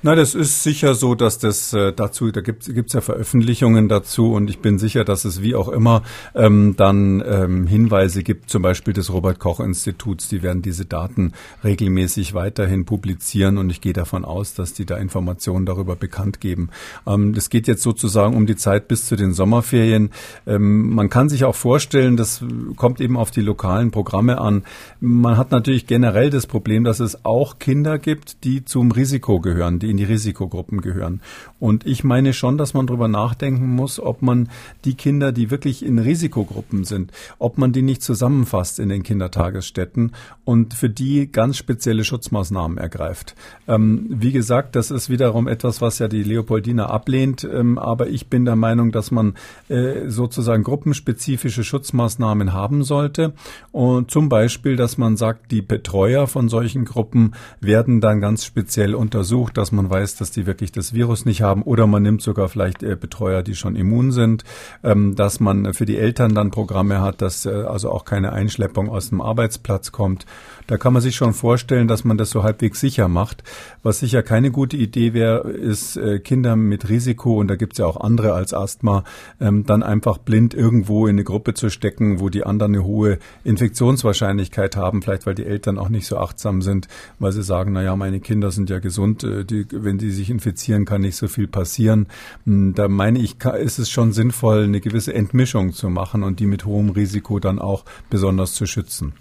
Na, 0.03 0.15
das 0.15 0.33
ist 0.33 0.63
sicher 0.63 0.95
so, 0.95 1.13
dass 1.13 1.37
das 1.37 1.73
äh, 1.73 1.93
dazu, 1.93 2.31
da 2.31 2.41
gibt 2.41 2.67
es 2.67 2.93
ja 2.93 3.01
Veröffentlichungen 3.01 3.87
dazu 3.87 4.33
und 4.33 4.49
ich 4.49 4.57
bin 4.57 4.79
sicher, 4.79 5.03
dass 5.03 5.25
es 5.25 5.43
wie 5.43 5.53
auch 5.53 5.69
immer 5.69 6.01
ähm, 6.33 6.73
dann 6.75 7.23
ähm, 7.23 7.67
Hinweise 7.67 8.23
gibt, 8.23 8.49
zum 8.49 8.63
Beispiel 8.63 8.95
des 8.95 9.13
Robert 9.13 9.37
Koch 9.37 9.59
Instituts, 9.59 10.27
die 10.27 10.41
werden 10.41 10.63
diese 10.63 10.85
Daten 10.85 11.33
regelmäßig 11.63 12.33
weiterhin 12.33 12.85
publizieren 12.85 13.59
und 13.59 13.69
ich 13.69 13.79
gehe 13.79 13.93
davon 13.93 14.25
aus, 14.25 14.55
dass 14.55 14.73
die 14.73 14.87
da 14.87 14.97
Informationen 14.97 15.67
darüber 15.67 15.95
bekannt 15.95 16.41
geben. 16.41 16.69
Ähm, 17.05 17.35
das 17.35 17.51
geht 17.51 17.67
jetzt 17.67 17.83
sozusagen 17.83 18.35
um 18.35 18.47
die 18.47 18.55
Zeit 18.55 18.87
bis 18.87 19.05
zu 19.05 19.15
den 19.15 19.33
Sommerferien. 19.33 20.09
Ähm, 20.47 20.95
man 20.95 21.09
kann 21.09 21.29
sich 21.29 21.45
auch 21.45 21.55
vorstellen, 21.55 22.17
das 22.17 22.43
kommt 22.75 23.01
eben 23.01 23.17
auf 23.17 23.29
die 23.29 23.41
lokalen 23.41 23.91
Programme 23.91 24.41
an. 24.41 24.63
Man 24.99 25.37
hat 25.37 25.51
natürlich 25.51 25.85
generell 25.85 26.31
das 26.31 26.47
Problem, 26.47 26.83
dass 26.83 26.99
es 26.99 27.23
auch 27.23 27.59
Kinder 27.59 27.99
gibt, 27.99 28.43
die 28.45 28.65
zum 28.65 28.91
Risiko 28.91 29.39
gehören, 29.39 29.77
die 29.77 29.90
in 29.91 29.97
die 29.97 30.03
Risikogruppen 30.05 30.81
gehören. 30.81 31.21
Und 31.59 31.85
ich 31.85 32.03
meine 32.03 32.33
schon, 32.33 32.57
dass 32.57 32.73
man 32.73 32.87
darüber 32.87 33.07
nachdenken 33.07 33.75
muss, 33.75 33.99
ob 33.99 34.21
man 34.21 34.49
die 34.85 34.95
Kinder, 34.95 35.31
die 35.31 35.51
wirklich 35.51 35.85
in 35.85 35.99
Risikogruppen 35.99 36.85
sind, 36.85 37.11
ob 37.37 37.57
man 37.57 37.73
die 37.73 37.81
nicht 37.81 38.01
zusammenfasst 38.01 38.79
in 38.79 38.89
den 38.89 39.03
Kindertagesstätten 39.03 40.13
und 40.45 40.73
für 40.73 40.89
die 40.89 41.31
ganz 41.31 41.57
spezielle 41.57 42.03
Schutzmaßnahmen 42.03 42.77
ergreift. 42.77 43.35
Ähm, 43.67 44.07
wie 44.09 44.31
gesagt, 44.31 44.75
das 44.75 44.91
ist 44.91 45.09
wiederum 45.09 45.47
etwas, 45.47 45.81
was 45.81 45.99
ja 45.99 46.07
die 46.07 46.23
Leopoldina 46.23 46.87
ablehnt, 46.87 47.43
ähm, 47.43 47.77
aber 47.77 48.07
ich 48.07 48.27
bin 48.27 48.45
der 48.45 48.55
Meinung, 48.55 48.91
dass 48.91 49.11
man 49.11 49.35
äh, 49.67 50.07
sozusagen 50.07 50.63
gruppenspezifische 50.63 51.63
Schutzmaßnahmen 51.63 52.53
haben 52.53 52.83
sollte 52.83 53.33
und 53.71 54.09
zum 54.09 54.29
Beispiel, 54.29 54.75
dass 54.75 54.97
man 54.97 55.17
sagt, 55.17 55.51
die 55.51 55.61
Betreuer 55.61 56.27
von 56.27 56.49
solchen 56.49 56.85
Gruppen 56.85 57.33
werden 57.59 58.01
dann 58.01 58.21
ganz 58.21 58.45
speziell 58.45 58.95
untersucht, 58.95 59.57
dass 59.57 59.71
man 59.71 59.80
man 59.81 59.89
weiß, 59.89 60.15
dass 60.15 60.31
die 60.31 60.45
wirklich 60.45 60.71
das 60.71 60.93
Virus 60.93 61.25
nicht 61.25 61.41
haben 61.41 61.63
oder 61.63 61.87
man 61.87 62.03
nimmt 62.03 62.21
sogar 62.21 62.49
vielleicht 62.49 62.83
äh, 62.83 62.95
Betreuer, 62.95 63.41
die 63.41 63.55
schon 63.55 63.75
immun 63.75 64.11
sind, 64.11 64.43
ähm, 64.83 65.15
dass 65.15 65.39
man 65.39 65.73
für 65.73 65.85
die 65.85 65.97
Eltern 65.97 66.35
dann 66.35 66.51
Programme 66.51 67.01
hat, 67.01 67.21
dass 67.21 67.45
äh, 67.45 67.49
also 67.49 67.89
auch 67.91 68.05
keine 68.05 68.31
Einschleppung 68.31 68.89
aus 68.89 69.09
dem 69.09 69.21
Arbeitsplatz 69.21 69.91
kommt. 69.91 70.25
Da 70.67 70.77
kann 70.77 70.93
man 70.93 71.01
sich 71.01 71.15
schon 71.15 71.33
vorstellen, 71.33 71.87
dass 71.87 72.03
man 72.03 72.17
das 72.17 72.29
so 72.29 72.43
halbwegs 72.43 72.79
sicher 72.79 73.07
macht. 73.07 73.43
Was 73.83 73.99
sicher 73.99 74.23
keine 74.23 74.51
gute 74.51 74.77
Idee 74.77 75.13
wäre, 75.13 75.49
ist 75.49 75.97
äh, 75.97 76.19
Kinder 76.19 76.55
mit 76.55 76.89
Risiko, 76.89 77.39
und 77.39 77.47
da 77.47 77.55
gibt 77.55 77.73
es 77.73 77.79
ja 77.79 77.85
auch 77.85 77.99
andere 77.99 78.33
als 78.33 78.53
Asthma, 78.53 79.03
ähm, 79.39 79.65
dann 79.65 79.83
einfach 79.83 80.17
blind 80.17 80.53
irgendwo 80.53 81.07
in 81.07 81.15
eine 81.15 81.23
Gruppe 81.23 81.53
zu 81.53 81.69
stecken, 81.69 82.19
wo 82.19 82.29
die 82.29 82.45
anderen 82.45 82.75
eine 82.75 82.83
hohe 82.83 83.19
Infektionswahrscheinlichkeit 83.43 84.75
haben, 84.75 85.01
vielleicht 85.01 85.25
weil 85.25 85.35
die 85.35 85.45
Eltern 85.45 85.77
auch 85.77 85.89
nicht 85.89 86.07
so 86.07 86.17
achtsam 86.17 86.61
sind, 86.61 86.87
weil 87.19 87.31
sie 87.31 87.43
sagen, 87.43 87.73
na 87.73 87.83
ja, 87.83 87.95
meine 87.95 88.19
Kinder 88.19 88.51
sind 88.51 88.69
ja 88.69 88.79
gesund, 88.79 89.23
äh, 89.23 89.43
die, 89.45 89.65
wenn 89.71 89.97
die 89.97 90.11
sich 90.11 90.29
infizieren, 90.29 90.85
kann 90.85 91.01
nicht 91.01 91.15
so 91.15 91.27
viel 91.27 91.47
passieren. 91.47 92.07
Hm, 92.45 92.73
da 92.75 92.87
meine 92.87 93.19
ich, 93.19 93.37
ist 93.43 93.79
es 93.79 93.89
schon 93.89 94.13
sinnvoll, 94.13 94.63
eine 94.63 94.81
gewisse 94.81 95.13
Entmischung 95.13 95.73
zu 95.73 95.89
machen 95.89 96.23
und 96.23 96.39
die 96.39 96.47
mit 96.47 96.65
hohem 96.65 96.89
Risiko 96.89 97.39
dann 97.39 97.59
auch 97.59 97.85
besonders 98.09 98.53
zu 98.53 98.65
schützen. 98.65 99.13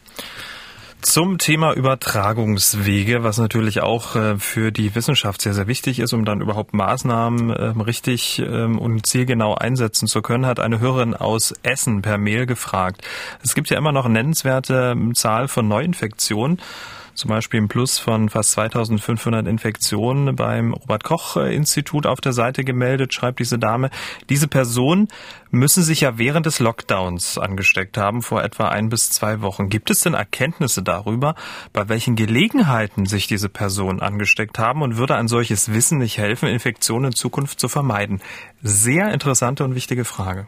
Zum 1.02 1.38
Thema 1.38 1.73
Übertragungswege, 1.73 3.23
was 3.23 3.38
natürlich 3.38 3.80
auch 3.80 4.16
äh, 4.16 4.37
für 4.38 4.71
die 4.71 4.95
Wissenschaft 4.95 5.40
sehr, 5.40 5.54
sehr 5.54 5.66
wichtig 5.66 5.99
ist, 5.99 6.12
um 6.12 6.26
dann 6.26 6.42
überhaupt 6.42 6.75
Maßnahmen 6.75 7.54
ähm, 7.59 7.80
richtig 7.80 8.38
ähm, 8.38 8.78
und 8.78 9.07
zielgenau 9.07 9.54
einsetzen 9.54 10.07
zu 10.07 10.21
können, 10.21 10.45
hat 10.45 10.61
eine 10.61 10.78
Hörerin 10.78 11.14
aus 11.14 11.54
Essen 11.62 12.02
per 12.02 12.19
Mail 12.19 12.45
gefragt. 12.45 13.02
Es 13.42 13.54
gibt 13.54 13.71
ja 13.71 13.78
immer 13.78 13.92
noch 13.92 14.04
eine 14.04 14.14
nennenswerte 14.14 14.92
ähm, 14.92 15.14
Zahl 15.14 15.49
von 15.49 15.66
Neuinfektionen 15.69 16.61
zum 17.14 17.29
Beispiel 17.29 17.61
ein 17.61 17.69
Plus 17.69 17.99
von 17.99 18.29
fast 18.29 18.52
2500 18.52 19.47
Infektionen 19.47 20.37
beim 20.37 20.73
Robert 20.75 21.05
Koch 21.05 21.37
Institut 21.37 22.07
auf 22.07 22.21
der 22.21 22.33
Seite 22.33 22.64
gemeldet, 22.64 23.14
schreibt 23.14 23.38
diese 23.38 23.59
Dame. 23.59 23.90
Diese 24.29 24.49
Person 24.49 25.09
müssen 25.50 25.83
sich 25.83 26.02
ja 26.02 26.19
während 26.19 26.47
des 26.47 26.61
Lockdowns 26.61 27.38
angesteckt 27.38 27.97
haben, 27.99 28.23
vor 28.23 28.43
etwa 28.43 28.69
ein 28.69 28.88
bis 28.88 29.11
zwei 29.11 29.40
Wochen. 29.40 29.69
Gibt 29.69 29.90
es 29.90 30.00
denn 30.00 30.14
Erkenntnisse 30.14 30.83
darüber, 30.83 31.35
bei 31.73 31.88
welchen 31.88 32.17
Gelegenheiten 32.17 33.07
sich 33.07 33.26
diese 33.26 33.49
Personen 33.49 34.00
angesteckt 34.00 34.59
haben 34.59 34.83
und 34.83 34.97
würde 34.97 35.17
ein 35.17 35.29
solches 35.29 35.73
Wissen 35.73 35.99
nicht 35.99 36.19
helfen, 36.19 36.49
Infektionen 36.49 37.07
in 37.07 37.14
Zukunft 37.14 37.61
zu 37.61 37.69
vermeiden? 37.69 38.21
Sehr 38.62 39.12
interessante 39.12 39.64
und 39.64 39.75
wichtige 39.75 40.05
Frage. 40.05 40.47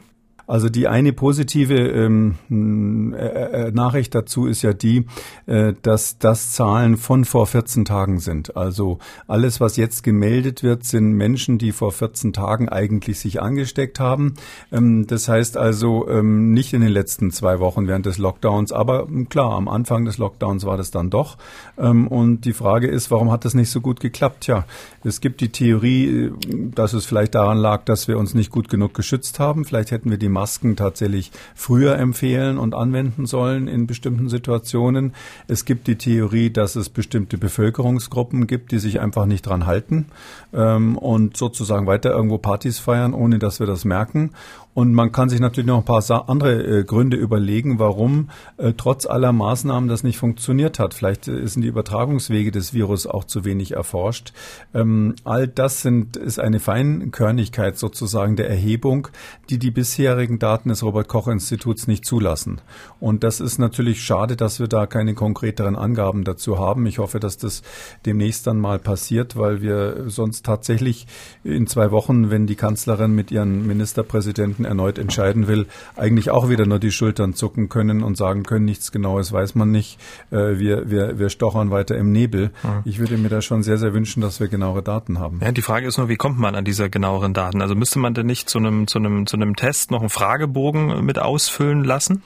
Also 0.53 0.69
die 0.69 0.87
eine 0.87 1.15
positive 1.15 1.79
ähm, 1.79 3.15
äh, 3.17 3.69
äh, 3.69 3.73
Nachricht 3.73 4.15
dazu 4.15 4.45
ist 4.45 4.61
ja 4.61 4.75
die, 4.75 5.07
äh, 5.47 5.73
dass 5.81 6.19
das 6.19 6.53
Zahlen 6.53 6.99
von 6.99 7.25
vor 7.25 7.47
14 7.47 7.87
Tagen 7.87 8.19
sind. 8.21 8.55
Also 8.55 8.99
alles, 9.27 9.63
was 9.63 9.79
jetzt 9.79 10.03
gemeldet 10.03 10.63
wird, 10.63 10.85
sind 10.85 11.15
Menschen, 11.15 11.57
die 11.57 11.73
vor 11.73 11.91
14 11.91 12.35
Tagen 12.35 12.69
eigentlich 12.69 13.19
sich 13.19 13.41
angesteckt 13.41 13.99
haben. 13.99 14.35
Ähm, 14.71 15.07
das 15.07 15.27
heißt 15.27 15.57
also 15.57 16.07
ähm, 16.07 16.53
nicht 16.53 16.75
in 16.75 16.83
den 16.83 16.93
letzten 16.93 17.31
zwei 17.31 17.59
Wochen 17.59 17.89
während 17.89 18.05
des 18.05 18.19
Lockdowns, 18.19 18.73
aber 18.73 19.07
ähm, 19.09 19.31
klar, 19.31 19.53
am 19.53 19.69
Anfang 19.69 20.05
des 20.05 20.19
Lockdowns 20.19 20.67
war 20.67 20.77
das 20.77 20.91
dann 20.91 21.09
doch. 21.09 21.39
Ähm, 21.79 22.07
und 22.09 22.43
die 22.43 22.53
Frage 22.53 22.89
ist, 22.89 23.11
warum 23.11 23.31
hat 23.31 23.47
das 23.47 23.55
nicht 23.55 23.71
so 23.71 23.81
gut 23.81 24.01
geklappt? 24.01 24.49
Ja, 24.49 24.67
es 25.03 25.23
gibt 25.23 25.41
die 25.41 25.49
Theorie, 25.49 26.27
äh, 26.27 26.33
dass 26.75 26.93
es 26.93 27.07
vielleicht 27.07 27.35
daran 27.35 27.57
lag, 27.57 27.87
dass 27.87 28.07
wir 28.07 28.19
uns 28.19 28.35
nicht 28.35 28.51
gut 28.51 28.69
genug 28.69 28.93
geschützt 28.93 29.41
haben. 29.41 29.65
Vielleicht 29.65 29.93
hätten 29.93 30.11
wir 30.11 30.19
die 30.19 30.29
Masken 30.43 30.75
tatsächlich 30.75 31.31
früher 31.55 31.97
empfehlen 31.97 32.59
und 32.59 32.75
anwenden 32.75 33.27
sollen 33.27 33.69
in 33.69 33.87
bestimmten 33.87 34.29
Situationen. 34.29 35.15
Es 35.47 35.65
gibt 35.65 35.87
die 35.87 35.95
Theorie, 35.95 36.51
dass 36.51 36.75
es 36.75 36.89
bestimmte 36.89 37.39
Bevölkerungsgruppen 37.39 38.49
gibt, 38.49 38.73
die 38.73 38.81
sich 38.81 38.99
einfach 38.99 39.27
nicht 39.27 39.47
dran 39.47 39.67
halten 39.67 40.07
ähm, 40.53 40.99
und 40.99 41.37
sozusagen 41.37 41.87
weiter 41.87 42.11
irgendwo 42.11 42.39
Partys 42.39 42.81
feiern, 42.81 43.15
ohne 43.15 43.39
dass 43.39 43.61
wir 43.61 43.69
das 43.69 43.85
merken. 43.85 44.33
Und 44.75 44.95
man 44.95 45.13
kann 45.13 45.29
sich 45.29 45.39
natürlich 45.39 45.67
noch 45.67 45.79
ein 45.79 45.85
paar 45.85 46.29
andere 46.29 46.81
äh, 46.81 46.85
Gründe 46.85 47.19
überlegen, 47.19 47.79
warum 47.79 48.31
äh, 48.57 48.73
trotz 48.75 49.05
aller 49.05 49.33
Maßnahmen 49.33 49.89
das 49.89 50.03
nicht 50.03 50.17
funktioniert 50.17 50.79
hat. 50.79 50.95
Vielleicht 50.95 51.29
äh, 51.29 51.47
sind 51.47 51.63
die 51.63 51.69
Übertragungswege 51.69 52.51
des 52.51 52.73
Virus 52.73 53.07
auch 53.07 53.25
zu 53.25 53.45
wenig 53.45 53.73
erforscht. 53.73 54.33
Ähm, 54.73 55.15
all 55.25 55.47
das 55.47 55.83
sind, 55.83 56.17
ist 56.17 56.41
eine 56.41 56.59
Feinkörnigkeit 56.59 57.77
sozusagen 57.79 58.37
der 58.37 58.49
Erhebung, 58.49 59.09
die 59.51 59.59
die 59.59 59.71
bisherigen 59.71 60.39
Daten 60.39 60.71
des 60.71 60.83
Robert 60.83 61.09
Koch 61.09 61.29
Instituts 61.29 61.87
nicht 61.87 62.07
zulassen. 62.07 62.63
Und 62.99 63.25
das 63.25 63.41
ist 63.41 63.59
natürlich 63.59 64.03
schade, 64.03 64.37
dass 64.37 64.59
wir 64.59 64.69
da 64.69 64.87
keine 64.87 65.13
konkreteren 65.13 65.77
Angaben 65.77 66.25
dazu 66.25 66.59
haben. 66.59 66.87
Ich 66.87 66.99
hoffe, 66.99 67.21
dass 67.21 67.37
das 67.37 67.63
demnächst 68.07 68.47
dann 68.47 68.59
mal 68.59 68.79
passiert, 68.79 69.37
weil 69.37 69.61
wir 69.61 70.05
sonst 70.09 70.47
tatsächlich 70.47 71.07
in 71.45 71.67
zwei 71.67 71.91
Wochen, 71.91 72.31
wenn 72.31 72.47
die 72.47 72.57
Kanzlerin 72.57 73.15
mit 73.15 73.31
ihren 73.31 73.67
Ministerpräsidenten 73.67 74.62
Präsidenten 74.63 74.65
erneut 74.65 74.99
entscheiden 74.99 75.49
will, 75.49 75.67
eigentlich 75.97 76.31
auch 76.31 76.49
wieder 76.49 76.67
nur 76.67 76.79
die 76.79 76.93
Schultern 76.93 77.35
zucken 77.35 77.69
können 77.69 78.03
und 78.03 78.17
sagen 78.17 78.43
können, 78.43 78.65
nichts 78.65 78.93
Genaues 78.93 79.33
weiß 79.33 79.55
man 79.55 79.71
nicht. 79.71 79.99
Äh, 80.31 80.59
wir, 80.59 80.91
wir, 80.91 81.19
wir 81.19 81.29
stochern 81.29 81.71
weiter 81.71 81.97
im 81.97 82.13
Nebel. 82.13 82.51
Mhm. 82.63 82.83
Ich 82.85 82.99
würde 82.99 83.17
mir 83.19 83.29
da 83.29 83.43
schon 83.43 83.63
sehr, 83.63 83.79
sehr 83.79 83.93
wünschen, 83.93 84.21
dass 84.21 84.41
wir 84.41 84.49
genauere 84.49 84.83
Daten 84.83 85.19
haben. 85.19 85.41
Ja, 85.43 85.53
die 85.53 85.63
Frage 85.63 85.87
ist 85.87 85.99
nur, 85.99 86.09
wie 86.09 86.17
kommt 86.17 86.39
man 86.39 86.55
an 86.55 86.65
diese 86.65 86.91
genaueren 86.91 87.35
Daten? 87.35 87.63
Also 87.63 87.75
müsste 87.75 87.99
man 87.99 88.15
denn 88.15 88.27
nicht 88.27 88.49
zu 88.49 88.59
einem, 88.59 88.87
zu 88.87 88.99
einem, 88.99 89.27
zu 89.27 89.37
einem 89.37 89.57
Test 89.57 89.91
noch 89.91 90.01
einen 90.01 90.11
Fragebogen 90.11 91.05
mit 91.05 91.19
ausfüllen 91.19 91.85
lassen? 91.85 92.23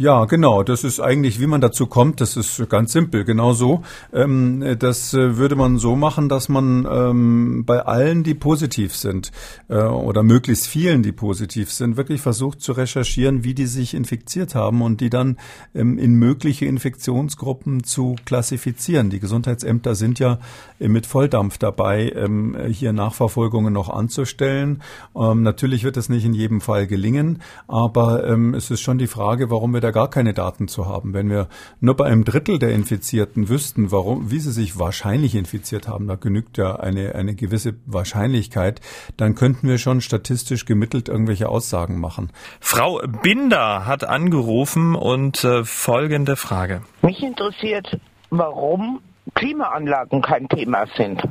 Ja, 0.00 0.24
genau. 0.24 0.62
Das 0.62 0.82
ist 0.82 0.98
eigentlich, 0.98 1.40
wie 1.40 1.46
man 1.46 1.60
dazu 1.60 1.86
kommt, 1.86 2.22
das 2.22 2.34
ist 2.34 2.66
ganz 2.70 2.90
simpel, 2.90 3.24
genau 3.24 3.52
so. 3.52 3.82
Ähm, 4.14 4.64
das 4.78 5.12
äh, 5.12 5.36
würde 5.36 5.56
man 5.56 5.76
so 5.76 5.94
machen, 5.94 6.30
dass 6.30 6.48
man 6.48 6.88
ähm, 6.90 7.64
bei 7.66 7.80
allen, 7.80 8.22
die 8.22 8.32
positiv 8.32 8.96
sind, 8.96 9.30
äh, 9.68 9.74
oder 9.74 10.22
möglichst 10.22 10.68
vielen, 10.68 11.02
die 11.02 11.12
positiv 11.12 11.70
sind, 11.70 11.98
wirklich 11.98 12.22
versucht 12.22 12.62
zu 12.62 12.72
recherchieren, 12.72 13.44
wie 13.44 13.52
die 13.52 13.66
sich 13.66 13.92
infiziert 13.92 14.54
haben 14.54 14.80
und 14.80 15.02
die 15.02 15.10
dann 15.10 15.36
ähm, 15.74 15.98
in 15.98 16.14
mögliche 16.14 16.64
Infektionsgruppen 16.64 17.84
zu 17.84 18.16
klassifizieren. 18.24 19.10
Die 19.10 19.20
Gesundheitsämter 19.20 19.94
sind 19.94 20.18
ja 20.18 20.38
äh, 20.78 20.88
mit 20.88 21.04
Volldampf 21.04 21.58
dabei, 21.58 22.10
ähm, 22.16 22.56
hier 22.70 22.94
Nachverfolgungen 22.94 23.74
noch 23.74 23.90
anzustellen. 23.90 24.82
Ähm, 25.14 25.42
natürlich 25.42 25.84
wird 25.84 25.98
es 25.98 26.08
nicht 26.08 26.24
in 26.24 26.32
jedem 26.32 26.62
Fall 26.62 26.86
gelingen, 26.86 27.42
aber 27.68 28.26
ähm, 28.26 28.54
es 28.54 28.70
ist 28.70 28.80
schon 28.80 28.96
die 28.96 29.06
Frage, 29.06 29.50
warum 29.50 29.74
wir 29.74 29.82
da 29.82 29.89
gar 29.92 30.10
keine 30.10 30.34
Daten 30.34 30.68
zu 30.68 30.86
haben. 30.86 31.14
Wenn 31.14 31.30
wir 31.30 31.48
nur 31.80 31.96
bei 31.96 32.06
einem 32.06 32.24
Drittel 32.24 32.58
der 32.58 32.70
Infizierten 32.70 33.48
wüssten, 33.48 33.92
warum, 33.92 34.30
wie 34.30 34.40
sie 34.40 34.52
sich 34.52 34.78
wahrscheinlich 34.78 35.34
infiziert 35.34 35.88
haben, 35.88 36.06
da 36.06 36.16
genügt 36.16 36.58
ja 36.58 36.76
eine, 36.76 37.14
eine 37.14 37.34
gewisse 37.34 37.74
Wahrscheinlichkeit, 37.86 38.80
dann 39.16 39.34
könnten 39.34 39.68
wir 39.68 39.78
schon 39.78 40.00
statistisch 40.00 40.64
gemittelt 40.64 41.08
irgendwelche 41.08 41.48
Aussagen 41.48 42.00
machen. 42.00 42.30
Frau 42.60 43.00
Binder 43.22 43.86
hat 43.86 44.04
angerufen 44.04 44.94
und 44.94 45.44
äh, 45.44 45.64
folgende 45.64 46.36
Frage. 46.36 46.82
Mich 47.02 47.22
interessiert, 47.22 47.98
warum 48.30 49.00
Klimaanlagen 49.34 50.22
kein 50.22 50.48
Thema 50.48 50.86
sind. 50.96 51.22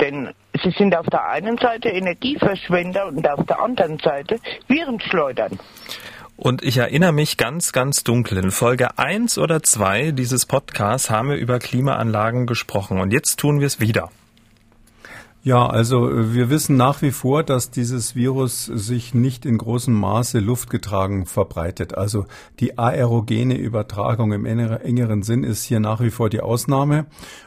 Denn 0.00 0.30
sie 0.62 0.70
sind 0.70 0.96
auf 0.96 1.06
der 1.06 1.28
einen 1.28 1.56
Seite 1.58 1.88
Energieverschwender 1.88 3.06
und 3.06 3.28
auf 3.28 3.46
der 3.46 3.60
anderen 3.60 3.98
Seite 3.98 4.38
Virenschleudern. 4.68 5.58
Und 6.36 6.64
ich 6.64 6.78
erinnere 6.78 7.12
mich 7.12 7.36
ganz, 7.36 7.72
ganz 7.72 8.02
dunkel. 8.02 8.38
In 8.38 8.50
Folge 8.50 8.98
1 8.98 9.38
oder 9.38 9.62
2 9.62 10.10
dieses 10.10 10.46
Podcasts 10.46 11.08
haben 11.08 11.28
wir 11.28 11.36
über 11.36 11.60
Klimaanlagen 11.60 12.46
gesprochen. 12.46 13.00
Und 13.00 13.12
jetzt 13.12 13.38
tun 13.38 13.60
wir 13.60 13.66
es 13.66 13.78
wieder. 13.78 14.10
Ja, 15.46 15.66
also 15.66 16.10
äh, 16.10 16.32
wir 16.32 16.48
wissen 16.48 16.78
nach 16.78 17.02
wie 17.02 17.10
vor, 17.10 17.42
dass 17.42 17.70
dieses 17.70 18.14
Virus 18.14 18.64
sich 18.64 19.12
nicht 19.12 19.44
in 19.44 19.58
großem 19.58 19.92
Maße 19.92 20.38
luftgetragen 20.38 21.26
verbreitet. 21.26 21.98
Also 21.98 22.24
die 22.60 22.78
aerogene 22.78 23.58
Übertragung 23.58 24.32
im 24.32 24.46
engeren 24.46 25.22
Sinn 25.22 25.44
ist 25.44 25.64
hier 25.64 25.80
nach 25.80 26.00
wie 26.00 26.10
vor 26.10 26.30
die 26.30 26.40
Ausnahme, 26.40 27.04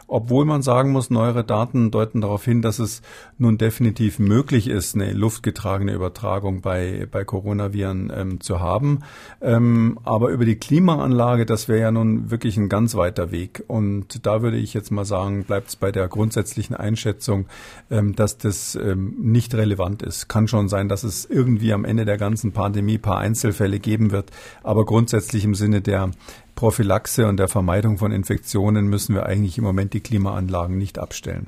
obwohl 0.08 0.46
man 0.46 0.62
sagen 0.62 0.92
muss, 0.92 1.10
neuere 1.10 1.44
Daten 1.44 1.90
deuten 1.90 2.22
darauf 2.22 2.46
hin, 2.46 2.62
dass 2.62 2.78
es 2.78 3.02
nun 3.40 3.58
definitiv 3.58 4.20
möglich 4.20 4.68
ist, 4.68 4.94
eine 4.94 5.12
luftgetragene 5.14 5.94
Übertragung 5.94 6.62
bei, 6.62 7.08
bei 7.12 7.26
Coronaviren 7.26 8.14
ähm, 8.16 8.42
zu 8.42 8.60
haben. 8.60 9.00
Ähm, 9.42 9.98
aber 10.04 10.30
über 10.30 10.46
die 10.46 10.56
Klimaanlage, 10.56 11.48
das 11.48 11.68
wäre 11.68 11.82
ja 11.82 11.92
nun 11.92 12.30
wirklich 12.30 12.58
ein 12.58 12.70
ganz 12.70 12.94
weiter 12.94 13.32
Weg. 13.32 13.64
Und 13.68 14.26
da 14.28 14.44
würde 14.44 14.58
ich 14.58 14.76
jetzt 14.76 14.92
mal 14.92 15.04
sagen, 15.04 15.46
bleibt 15.46 15.70
es 15.70 15.76
bei 15.76 15.92
der 15.92 16.08
grundsätzlichen 16.08 16.76
Einschätzung, 16.76 17.48
dass 17.90 18.38
das 18.38 18.76
ähm, 18.76 19.16
nicht 19.20 19.54
relevant 19.56 20.02
ist. 20.02 20.28
Kann 20.28 20.48
schon 20.48 20.68
sein, 20.68 20.90
dass 20.90 21.04
es 21.04 21.26
irgendwie 21.26 21.74
am 21.74 21.86
Ende 21.86 22.06
der 22.06 22.18
ganzen 22.18 22.52
Pandemie 22.52 22.98
paar 22.98 23.20
Einzelfälle 23.20 23.80
geben 23.80 24.12
wird, 24.12 24.32
aber 24.64 24.86
grundsätzlich 24.86 25.46
im 25.46 25.56
Sinne 25.56 25.82
der 25.82 26.12
Prophylaxe 26.58 27.26
und 27.28 27.38
der 27.38 27.48
Vermeidung 27.48 27.98
von 27.98 28.12
Infektionen 28.12 28.88
müssen 28.88 29.16
wir 29.16 29.26
eigentlich 29.26 29.58
im 29.58 29.64
Moment 29.64 29.94
die 29.94 30.02
Klimaanlagen 30.02 30.78
nicht 30.78 31.00
abstellen. 31.00 31.48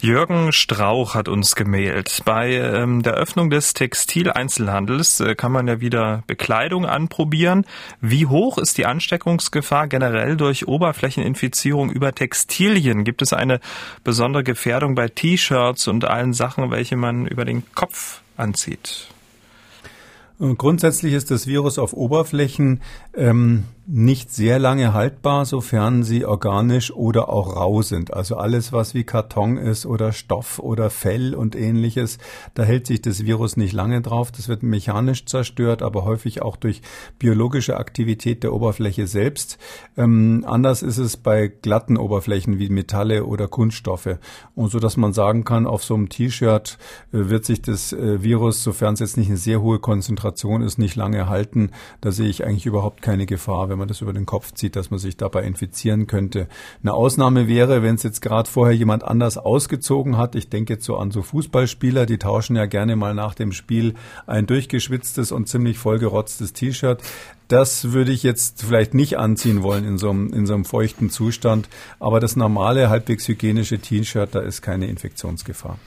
Jürgen 0.00 0.52
Strauch 0.52 1.16
hat 1.16 1.26
uns 1.26 1.56
gemailt. 1.56 2.22
Bei 2.24 2.52
ähm, 2.52 3.02
der 3.02 3.14
Öffnung 3.14 3.50
des 3.50 3.74
Textileinzelhandels 3.74 5.18
äh, 5.20 5.34
kann 5.34 5.50
man 5.50 5.66
ja 5.66 5.80
wieder 5.80 6.22
Bekleidung 6.28 6.86
anprobieren. 6.86 7.66
Wie 8.00 8.26
hoch 8.26 8.58
ist 8.58 8.78
die 8.78 8.86
Ansteckungsgefahr 8.86 9.88
generell 9.88 10.36
durch 10.36 10.68
Oberflächeninfizierung 10.68 11.90
über 11.90 12.14
Textilien? 12.14 13.02
Gibt 13.02 13.22
es 13.22 13.32
eine 13.32 13.58
besondere 14.04 14.44
Gefährdung 14.44 14.94
bei 14.94 15.08
T-Shirts 15.08 15.88
und 15.88 16.04
allen 16.04 16.34
Sachen, 16.34 16.70
welche 16.70 16.96
man 16.96 17.26
über 17.26 17.44
den 17.44 17.64
Kopf 17.74 18.20
anzieht? 18.36 19.08
Grundsätzlich 20.38 21.12
ist 21.12 21.30
das 21.30 21.46
Virus 21.46 21.78
auf 21.78 21.92
Oberflächen 21.92 22.80
ähm, 23.14 23.64
nicht 23.86 24.32
sehr 24.32 24.60
lange 24.60 24.92
haltbar, 24.92 25.44
sofern 25.44 26.04
sie 26.04 26.24
organisch 26.24 26.92
oder 26.92 27.28
auch 27.28 27.56
rau 27.56 27.82
sind. 27.82 28.12
Also 28.12 28.36
alles, 28.36 28.72
was 28.72 28.94
wie 28.94 29.02
Karton 29.02 29.56
ist 29.56 29.86
oder 29.86 30.12
Stoff 30.12 30.60
oder 30.60 30.88
Fell 30.88 31.34
und 31.34 31.56
ähnliches, 31.56 32.18
da 32.54 32.62
hält 32.62 32.86
sich 32.86 33.02
das 33.02 33.24
Virus 33.24 33.56
nicht 33.56 33.72
lange 33.72 34.00
drauf. 34.00 34.30
Das 34.30 34.48
wird 34.48 34.62
mechanisch 34.62 35.26
zerstört, 35.26 35.82
aber 35.82 36.04
häufig 36.04 36.42
auch 36.42 36.56
durch 36.56 36.80
biologische 37.18 37.76
Aktivität 37.76 38.44
der 38.44 38.52
Oberfläche 38.52 39.08
selbst. 39.08 39.58
Ähm, 39.96 40.44
anders 40.46 40.82
ist 40.82 40.98
es 40.98 41.16
bei 41.16 41.48
glatten 41.48 41.96
Oberflächen 41.96 42.60
wie 42.60 42.68
Metalle 42.68 43.24
oder 43.24 43.48
Kunststoffe. 43.48 44.18
Und 44.54 44.70
so, 44.70 44.78
dass 44.78 44.96
man 44.96 45.12
sagen 45.12 45.42
kann, 45.42 45.66
auf 45.66 45.82
so 45.82 45.94
einem 45.94 46.08
T-Shirt 46.08 46.78
äh, 47.12 47.28
wird 47.30 47.44
sich 47.44 47.62
das 47.62 47.92
äh, 47.92 48.22
Virus, 48.22 48.62
sofern 48.62 48.94
es 48.94 49.00
jetzt 49.00 49.16
nicht 49.16 49.28
eine 49.28 49.36
sehr 49.38 49.60
hohe 49.60 49.80
Konzentration 49.80 50.62
ist, 50.62 50.78
nicht 50.78 50.94
lange 50.94 51.28
halten. 51.28 51.70
Da 52.00 52.12
sehe 52.12 52.28
ich 52.28 52.46
eigentlich 52.46 52.66
überhaupt 52.66 53.02
keine 53.02 53.26
Gefahr 53.26 53.71
wenn 53.72 53.78
man 53.78 53.88
das 53.88 54.02
über 54.02 54.12
den 54.12 54.26
Kopf 54.26 54.52
zieht, 54.52 54.76
dass 54.76 54.90
man 54.90 55.00
sich 55.00 55.16
dabei 55.16 55.42
infizieren 55.42 56.06
könnte. 56.06 56.46
Eine 56.82 56.94
Ausnahme 56.94 57.48
wäre, 57.48 57.82
wenn 57.82 57.94
es 57.94 58.02
jetzt 58.02 58.20
gerade 58.20 58.48
vorher 58.48 58.76
jemand 58.76 59.02
anders 59.02 59.38
ausgezogen 59.38 60.18
hat. 60.18 60.34
Ich 60.34 60.48
denke 60.48 60.74
jetzt 60.74 60.84
so 60.84 60.96
an 60.96 61.10
so 61.10 61.22
Fußballspieler, 61.22 62.06
die 62.06 62.18
tauschen 62.18 62.54
ja 62.54 62.66
gerne 62.66 62.94
mal 62.94 63.14
nach 63.14 63.34
dem 63.34 63.52
Spiel 63.52 63.94
ein 64.26 64.46
durchgeschwitztes 64.46 65.32
und 65.32 65.48
ziemlich 65.48 65.78
vollgerotztes 65.78 66.52
T-Shirt. 66.52 67.02
Das 67.48 67.92
würde 67.92 68.12
ich 68.12 68.22
jetzt 68.22 68.62
vielleicht 68.62 68.94
nicht 68.94 69.18
anziehen 69.18 69.62
wollen 69.62 69.84
in 69.84 69.98
so 69.98 70.10
einem, 70.10 70.32
in 70.32 70.46
so 70.46 70.54
einem 70.54 70.64
feuchten 70.64 71.10
Zustand. 71.10 71.68
Aber 71.98 72.20
das 72.20 72.36
normale, 72.36 72.90
halbwegs 72.90 73.26
hygienische 73.26 73.78
T-Shirt, 73.78 74.34
da 74.34 74.40
ist 74.40 74.62
keine 74.62 74.86
Infektionsgefahr. 74.86 75.78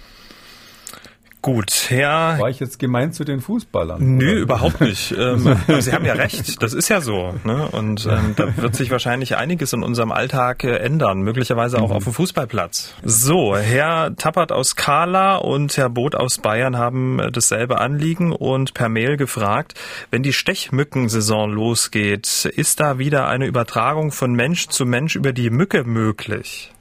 Gut, 1.45 1.89
Herr. 1.89 2.39
War 2.39 2.49
ich 2.49 2.59
jetzt 2.59 2.79
gemeint 2.79 3.13
zu 3.13 3.23
den 3.23 3.39
Fußballern? 3.39 4.17
Nö, 4.17 4.31
oder? 4.31 4.41
überhaupt 4.41 4.81
nicht. 4.81 5.11
Ähm, 5.15 5.55
Sie 5.79 5.93
haben 5.93 6.03
ja 6.03 6.13
recht, 6.13 6.63
das 6.63 6.73
ist 6.73 6.89
ja 6.89 7.01
so. 7.01 7.35
Ne? 7.43 7.69
Und 7.71 8.07
ähm, 8.07 8.33
da 8.35 8.57
wird 8.57 8.75
sich 8.75 8.89
wahrscheinlich 8.89 9.37
einiges 9.37 9.71
in 9.71 9.83
unserem 9.83 10.11
Alltag 10.11 10.63
äh, 10.63 10.77
ändern, 10.77 11.19
möglicherweise 11.19 11.79
auch 11.79 11.89
mhm. 11.89 11.97
auf 11.97 12.03
dem 12.05 12.13
Fußballplatz. 12.13 12.95
So, 13.03 13.55
Herr 13.55 14.15
Tappert 14.15 14.51
aus 14.51 14.75
Kala 14.75 15.35
und 15.35 15.77
Herr 15.77 15.89
Boot 15.91 16.15
aus 16.15 16.39
Bayern 16.39 16.77
haben 16.79 17.19
äh, 17.19 17.31
dasselbe 17.31 17.79
Anliegen 17.79 18.31
und 18.31 18.73
per 18.73 18.89
Mail 18.89 19.15
gefragt, 19.15 19.75
wenn 20.09 20.23
die 20.23 20.33
Stechmückensaison 20.33 21.53
losgeht, 21.53 22.45
ist 22.45 22.79
da 22.79 22.97
wieder 22.97 23.27
eine 23.27 23.45
Übertragung 23.45 24.11
von 24.11 24.33
Mensch 24.33 24.69
zu 24.69 24.83
Mensch 24.87 25.15
über 25.15 25.31
die 25.31 25.51
Mücke 25.51 25.83
möglich? 25.83 26.71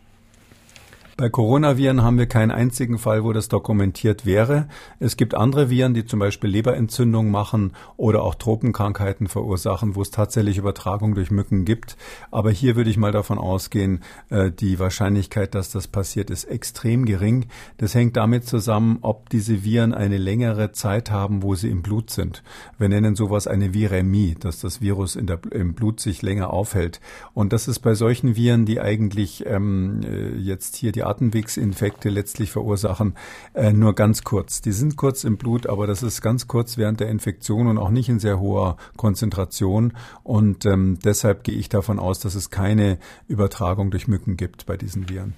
Bei 1.16 1.28
Coronaviren 1.28 2.02
haben 2.02 2.18
wir 2.18 2.26
keinen 2.26 2.50
einzigen 2.50 2.98
Fall, 2.98 3.22
wo 3.22 3.32
das 3.32 3.46
dokumentiert 3.46 4.26
wäre. 4.26 4.66
Es 4.98 5.16
gibt 5.16 5.36
andere 5.36 5.70
Viren, 5.70 5.94
die 5.94 6.04
zum 6.04 6.18
Beispiel 6.18 6.50
Leberentzündung 6.50 7.30
machen 7.30 7.72
oder 7.96 8.24
auch 8.24 8.34
Tropenkrankheiten 8.34 9.28
verursachen, 9.28 9.94
wo 9.94 10.02
es 10.02 10.10
tatsächlich 10.10 10.58
Übertragung 10.58 11.14
durch 11.14 11.30
Mücken 11.30 11.64
gibt. 11.64 11.96
Aber 12.32 12.50
hier 12.50 12.74
würde 12.74 12.90
ich 12.90 12.96
mal 12.96 13.12
davon 13.12 13.38
ausgehen, 13.38 14.02
äh, 14.28 14.50
die 14.50 14.80
Wahrscheinlichkeit, 14.80 15.54
dass 15.54 15.70
das 15.70 15.86
passiert, 15.86 16.30
ist 16.30 16.46
extrem 16.46 17.04
gering. 17.04 17.46
Das 17.76 17.94
hängt 17.94 18.16
damit 18.16 18.48
zusammen, 18.48 18.98
ob 19.02 19.30
diese 19.30 19.62
Viren 19.62 19.94
eine 19.94 20.18
längere 20.18 20.72
Zeit 20.72 21.12
haben, 21.12 21.44
wo 21.44 21.54
sie 21.54 21.70
im 21.70 21.82
Blut 21.82 22.10
sind. 22.10 22.42
Wir 22.76 22.88
nennen 22.88 23.14
sowas 23.14 23.46
eine 23.46 23.72
Viremie, 23.72 24.34
dass 24.40 24.58
das 24.58 24.80
Virus 24.80 25.16
der, 25.20 25.38
im 25.52 25.74
Blut 25.74 26.00
sich 26.00 26.22
länger 26.22 26.52
aufhält. 26.52 27.00
Und 27.34 27.52
das 27.52 27.68
ist 27.68 27.78
bei 27.78 27.94
solchen 27.94 28.34
Viren, 28.34 28.66
die 28.66 28.80
eigentlich 28.80 29.46
ähm, 29.46 30.00
äh, 30.02 30.36
jetzt 30.36 30.74
hier 30.74 30.90
die 30.90 31.03
Atemwegsinfekte 31.06 32.08
letztlich 32.08 32.50
verursachen, 32.50 33.14
äh, 33.54 33.72
nur 33.72 33.94
ganz 33.94 34.24
kurz. 34.24 34.60
Die 34.60 34.72
sind 34.72 34.96
kurz 34.96 35.24
im 35.24 35.36
Blut, 35.36 35.66
aber 35.66 35.86
das 35.86 36.02
ist 36.02 36.20
ganz 36.20 36.48
kurz 36.48 36.76
während 36.76 37.00
der 37.00 37.08
Infektion 37.08 37.66
und 37.66 37.78
auch 37.78 37.90
nicht 37.90 38.08
in 38.08 38.18
sehr 38.18 38.40
hoher 38.40 38.76
Konzentration. 38.96 39.92
Und 40.22 40.66
ähm, 40.66 40.98
deshalb 41.04 41.44
gehe 41.44 41.56
ich 41.56 41.68
davon 41.68 41.98
aus, 41.98 42.20
dass 42.20 42.34
es 42.34 42.50
keine 42.50 42.98
Übertragung 43.28 43.90
durch 43.90 44.08
Mücken 44.08 44.36
gibt 44.36 44.66
bei 44.66 44.76
diesen 44.76 45.08
Viren. 45.08 45.34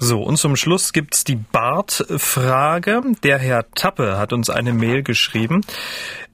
So, 0.00 0.22
und 0.22 0.36
zum 0.36 0.54
Schluss 0.54 0.92
gibt's 0.92 1.24
die 1.24 1.34
Bartfrage. 1.34 3.02
Der 3.24 3.38
Herr 3.38 3.68
Tappe 3.72 4.16
hat 4.16 4.32
uns 4.32 4.48
eine 4.48 4.72
Mail 4.72 5.02
geschrieben. 5.02 5.62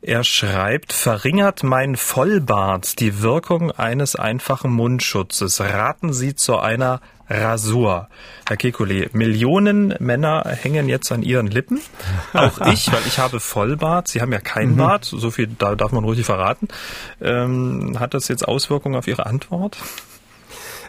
Er 0.03 0.23
schreibt, 0.23 0.92
verringert 0.92 1.62
mein 1.62 1.97
Vollbart 1.97 3.01
die 3.01 3.23
Wirkung 3.23 3.70
eines 3.70 4.16
einfachen 4.16 4.70
Mundschutzes. 4.70 5.62
Raten 5.62 6.12
Sie 6.12 6.35
zu 6.35 6.59
einer 6.59 7.01
Rasur. 7.28 8.08
Herr 8.46 8.56
Kekulé, 8.56 9.08
Millionen 9.12 9.94
Männer 9.98 10.44
hängen 10.46 10.88
jetzt 10.88 11.10
an 11.12 11.22
ihren 11.22 11.46
Lippen. 11.46 11.80
Auch 12.32 12.60
ich, 12.72 12.92
weil 12.92 13.02
ich 13.06 13.18
habe 13.18 13.40
Vollbart. 13.40 14.08
Sie 14.08 14.20
haben 14.20 14.32
ja 14.32 14.40
kein 14.40 14.72
mhm. 14.72 14.76
Bart. 14.76 15.04
So 15.04 15.30
viel 15.30 15.48
da 15.58 15.74
darf 15.74 15.92
man 15.92 16.04
ruhig 16.04 16.24
verraten. 16.24 16.68
Ähm, 17.20 17.96
hat 17.98 18.14
das 18.14 18.28
jetzt 18.28 18.46
Auswirkungen 18.46 18.96
auf 18.96 19.08
Ihre 19.08 19.26
Antwort? 19.26 19.78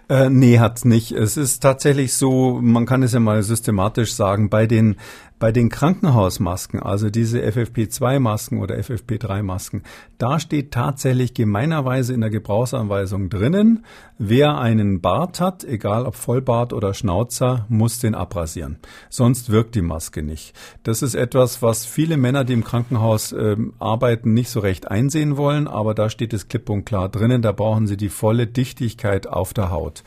Äh, 0.08 0.30
nee, 0.30 0.60
hat's 0.60 0.86
nicht. 0.86 1.12
Es 1.12 1.36
ist 1.36 1.62
tatsächlich 1.62 2.14
so, 2.14 2.60
man 2.62 2.86
kann 2.86 3.02
es 3.02 3.14
ja 3.14 3.20
mal 3.20 3.42
systematisch 3.42 4.14
sagen, 4.14 4.50
bei 4.50 4.68
den 4.68 4.98
bei 5.38 5.52
den 5.52 5.70
Krankenhausmasken, 5.70 6.82
also 6.82 7.10
diese 7.10 7.42
FFP2-Masken 7.42 8.60
oder 8.60 8.76
FFP3-Masken, 8.76 9.84
da 10.18 10.40
steht 10.40 10.72
tatsächlich 10.72 11.34
gemeinerweise 11.34 12.14
in 12.14 12.22
der 12.22 12.30
Gebrauchsanweisung 12.30 13.30
drinnen, 13.30 13.86
wer 14.18 14.58
einen 14.58 15.02
Bart 15.02 15.42
hat, 15.42 15.66
egal 15.66 16.06
ob 16.06 16.16
Vollbart 16.16 16.72
oder 16.72 16.94
Schnauzer, 16.94 17.66
muss 17.68 18.00
den 18.00 18.16
abrasieren. 18.16 18.78
Sonst 19.10 19.50
wirkt 19.50 19.76
die 19.76 19.82
Maske 19.82 20.24
nicht. 20.24 20.54
Das 20.84 21.02
ist 21.02 21.16
etwas, 21.16 21.62
was 21.62 21.86
viele 21.86 22.16
Männer, 22.16 22.46
die 22.46 22.54
im 22.54 22.64
Krankenhaus 22.64 23.34
äh, 23.34 23.58
arbeiten, 23.78 24.34
nicht 24.34 24.50
so 24.50 24.62
recht 24.62 24.90
einsehen 24.90 25.36
wollen, 25.36 25.68
aber 25.68 25.94
da 25.94 26.10
steht 26.10 26.34
es 26.34 26.48
klipp 26.48 26.70
und 26.70 26.86
klar 26.86 27.10
drinnen, 27.10 27.42
da 27.42 27.52
brauchen 27.52 27.88
sie 27.88 27.98
die 27.98 28.10
volle 28.10 28.48
Dichtigkeit 28.48 29.28
auf 29.28 29.54
der 29.54 29.70
Haut. 29.70 30.04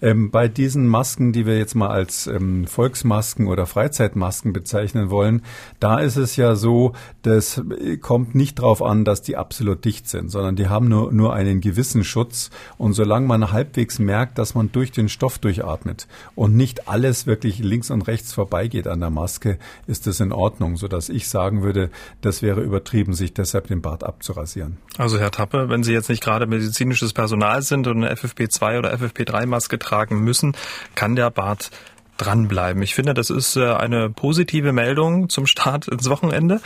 Ähm, 0.00 0.30
bei 0.30 0.48
diesen 0.48 0.86
Masken, 0.86 1.34
die 1.34 1.44
wir 1.44 1.58
jetzt 1.58 1.74
mal 1.74 1.90
als 1.90 2.26
ähm, 2.26 2.66
Volksmasken 2.66 3.46
oder 3.46 3.66
Freizeitmasken 3.66 4.54
bezeichnen 4.54 4.69
wollen, 4.72 5.42
da 5.78 5.98
ist 5.98 6.16
es 6.16 6.36
ja 6.36 6.54
so, 6.54 6.92
das 7.22 7.62
kommt 8.00 8.34
nicht 8.34 8.58
darauf 8.58 8.82
an, 8.82 9.04
dass 9.04 9.22
die 9.22 9.36
absolut 9.36 9.84
dicht 9.84 10.08
sind, 10.08 10.30
sondern 10.30 10.56
die 10.56 10.68
haben 10.68 10.88
nur, 10.88 11.12
nur 11.12 11.34
einen 11.34 11.60
gewissen 11.60 12.04
Schutz. 12.04 12.50
Und 12.78 12.92
solange 12.92 13.26
man 13.26 13.52
halbwegs 13.52 13.98
merkt, 13.98 14.38
dass 14.38 14.54
man 14.54 14.72
durch 14.72 14.92
den 14.92 15.08
Stoff 15.08 15.38
durchatmet 15.38 16.06
und 16.34 16.56
nicht 16.56 16.88
alles 16.88 17.26
wirklich 17.26 17.58
links 17.58 17.90
und 17.90 18.02
rechts 18.02 18.32
vorbeigeht 18.32 18.86
an 18.86 19.00
der 19.00 19.10
Maske, 19.10 19.58
ist 19.86 20.06
das 20.06 20.20
in 20.20 20.32
Ordnung, 20.32 20.76
sodass 20.76 21.08
ich 21.08 21.28
sagen 21.28 21.62
würde, 21.62 21.90
das 22.20 22.42
wäre 22.42 22.60
übertrieben, 22.60 23.12
sich 23.12 23.32
deshalb 23.34 23.68
den 23.68 23.82
Bart 23.82 24.04
abzurasieren. 24.04 24.78
Also 24.98 25.18
Herr 25.18 25.30
Tappe, 25.30 25.68
wenn 25.68 25.82
Sie 25.82 25.92
jetzt 25.92 26.08
nicht 26.08 26.22
gerade 26.22 26.46
medizinisches 26.46 27.12
Personal 27.12 27.62
sind 27.62 27.86
und 27.86 27.98
eine 27.98 28.14
FFP2 28.14 28.78
oder 28.78 28.94
FFP3-Maske 28.94 29.78
tragen 29.78 30.20
müssen, 30.22 30.54
kann 30.94 31.16
der 31.16 31.30
Bart 31.30 31.70
dranbleiben. 32.20 32.82
Ich 32.82 32.94
finde, 32.94 33.14
das 33.14 33.30
ist 33.30 33.56
äh, 33.56 33.72
eine 33.72 34.10
positive 34.10 34.72
Meldung 34.72 35.28
zum 35.28 35.46
Start 35.46 35.88
ins 35.88 36.08
Wochenende. 36.10 36.60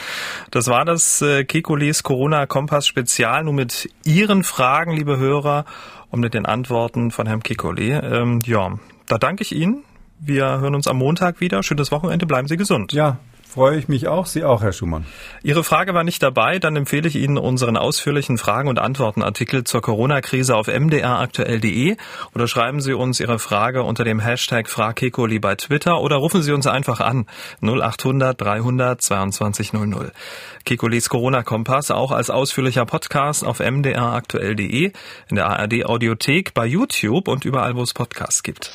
Das 0.50 0.66
war 0.68 0.84
das 0.84 1.22
äh, 1.22 1.44
Kekules 1.44 2.02
Corona 2.02 2.46
Kompass 2.46 2.86
Spezial, 2.86 3.44
nur 3.44 3.54
mit 3.54 3.88
Ihren 4.04 4.42
Fragen, 4.42 4.92
liebe 4.92 5.16
Hörer, 5.16 5.64
und 6.10 6.20
mit 6.20 6.34
den 6.34 6.46
Antworten 6.46 7.10
von 7.10 7.26
Herrn 7.26 7.42
Kekole. 7.42 8.00
Ähm, 8.02 8.40
ja, 8.44 8.78
da 9.06 9.18
danke 9.18 9.42
ich 9.42 9.54
Ihnen. 9.54 9.84
Wir 10.20 10.46
hören 10.60 10.74
uns 10.74 10.86
am 10.86 10.98
Montag 10.98 11.40
wieder. 11.40 11.62
Schönes 11.62 11.90
Wochenende. 11.90 12.26
Bleiben 12.26 12.46
Sie 12.48 12.56
gesund. 12.56 12.92
Ja, 12.92 13.18
Freue 13.54 13.78
ich 13.78 13.86
mich 13.86 14.08
auch. 14.08 14.26
Sie 14.26 14.42
auch, 14.42 14.62
Herr 14.62 14.72
Schumann. 14.72 15.06
Ihre 15.44 15.62
Frage 15.62 15.94
war 15.94 16.02
nicht 16.02 16.20
dabei. 16.24 16.58
Dann 16.58 16.74
empfehle 16.74 17.06
ich 17.06 17.14
Ihnen 17.14 17.38
unseren 17.38 17.76
ausführlichen 17.76 18.36
Fragen- 18.36 18.68
und 18.68 18.80
Antwortenartikel 18.80 19.62
zur 19.62 19.80
Corona-Krise 19.80 20.56
auf 20.56 20.66
mdraktuell.de 20.66 21.96
oder 22.34 22.48
schreiben 22.48 22.80
Sie 22.80 22.94
uns 22.94 23.20
Ihre 23.20 23.38
Frage 23.38 23.84
unter 23.84 24.02
dem 24.02 24.18
Hashtag 24.18 24.68
FragKekoli 24.68 25.38
bei 25.38 25.54
Twitter 25.54 26.00
oder 26.00 26.16
rufen 26.16 26.42
Sie 26.42 26.50
uns 26.50 26.66
einfach 26.66 26.98
an 26.98 27.26
0800 27.62 28.40
300 28.40 29.00
2200. 29.00 30.12
Kekolis 30.64 31.08
Corona-Kompass 31.08 31.92
auch 31.92 32.10
als 32.10 32.30
ausführlicher 32.30 32.86
Podcast 32.86 33.44
auf 33.44 33.60
mdraktuell.de, 33.60 34.90
in 35.28 35.36
der 35.36 35.46
ARD-Audiothek, 35.46 36.54
bei 36.54 36.66
YouTube 36.66 37.28
und 37.28 37.44
überall, 37.44 37.76
wo 37.76 37.82
es 37.82 37.94
Podcasts 37.94 38.42
gibt. 38.42 38.74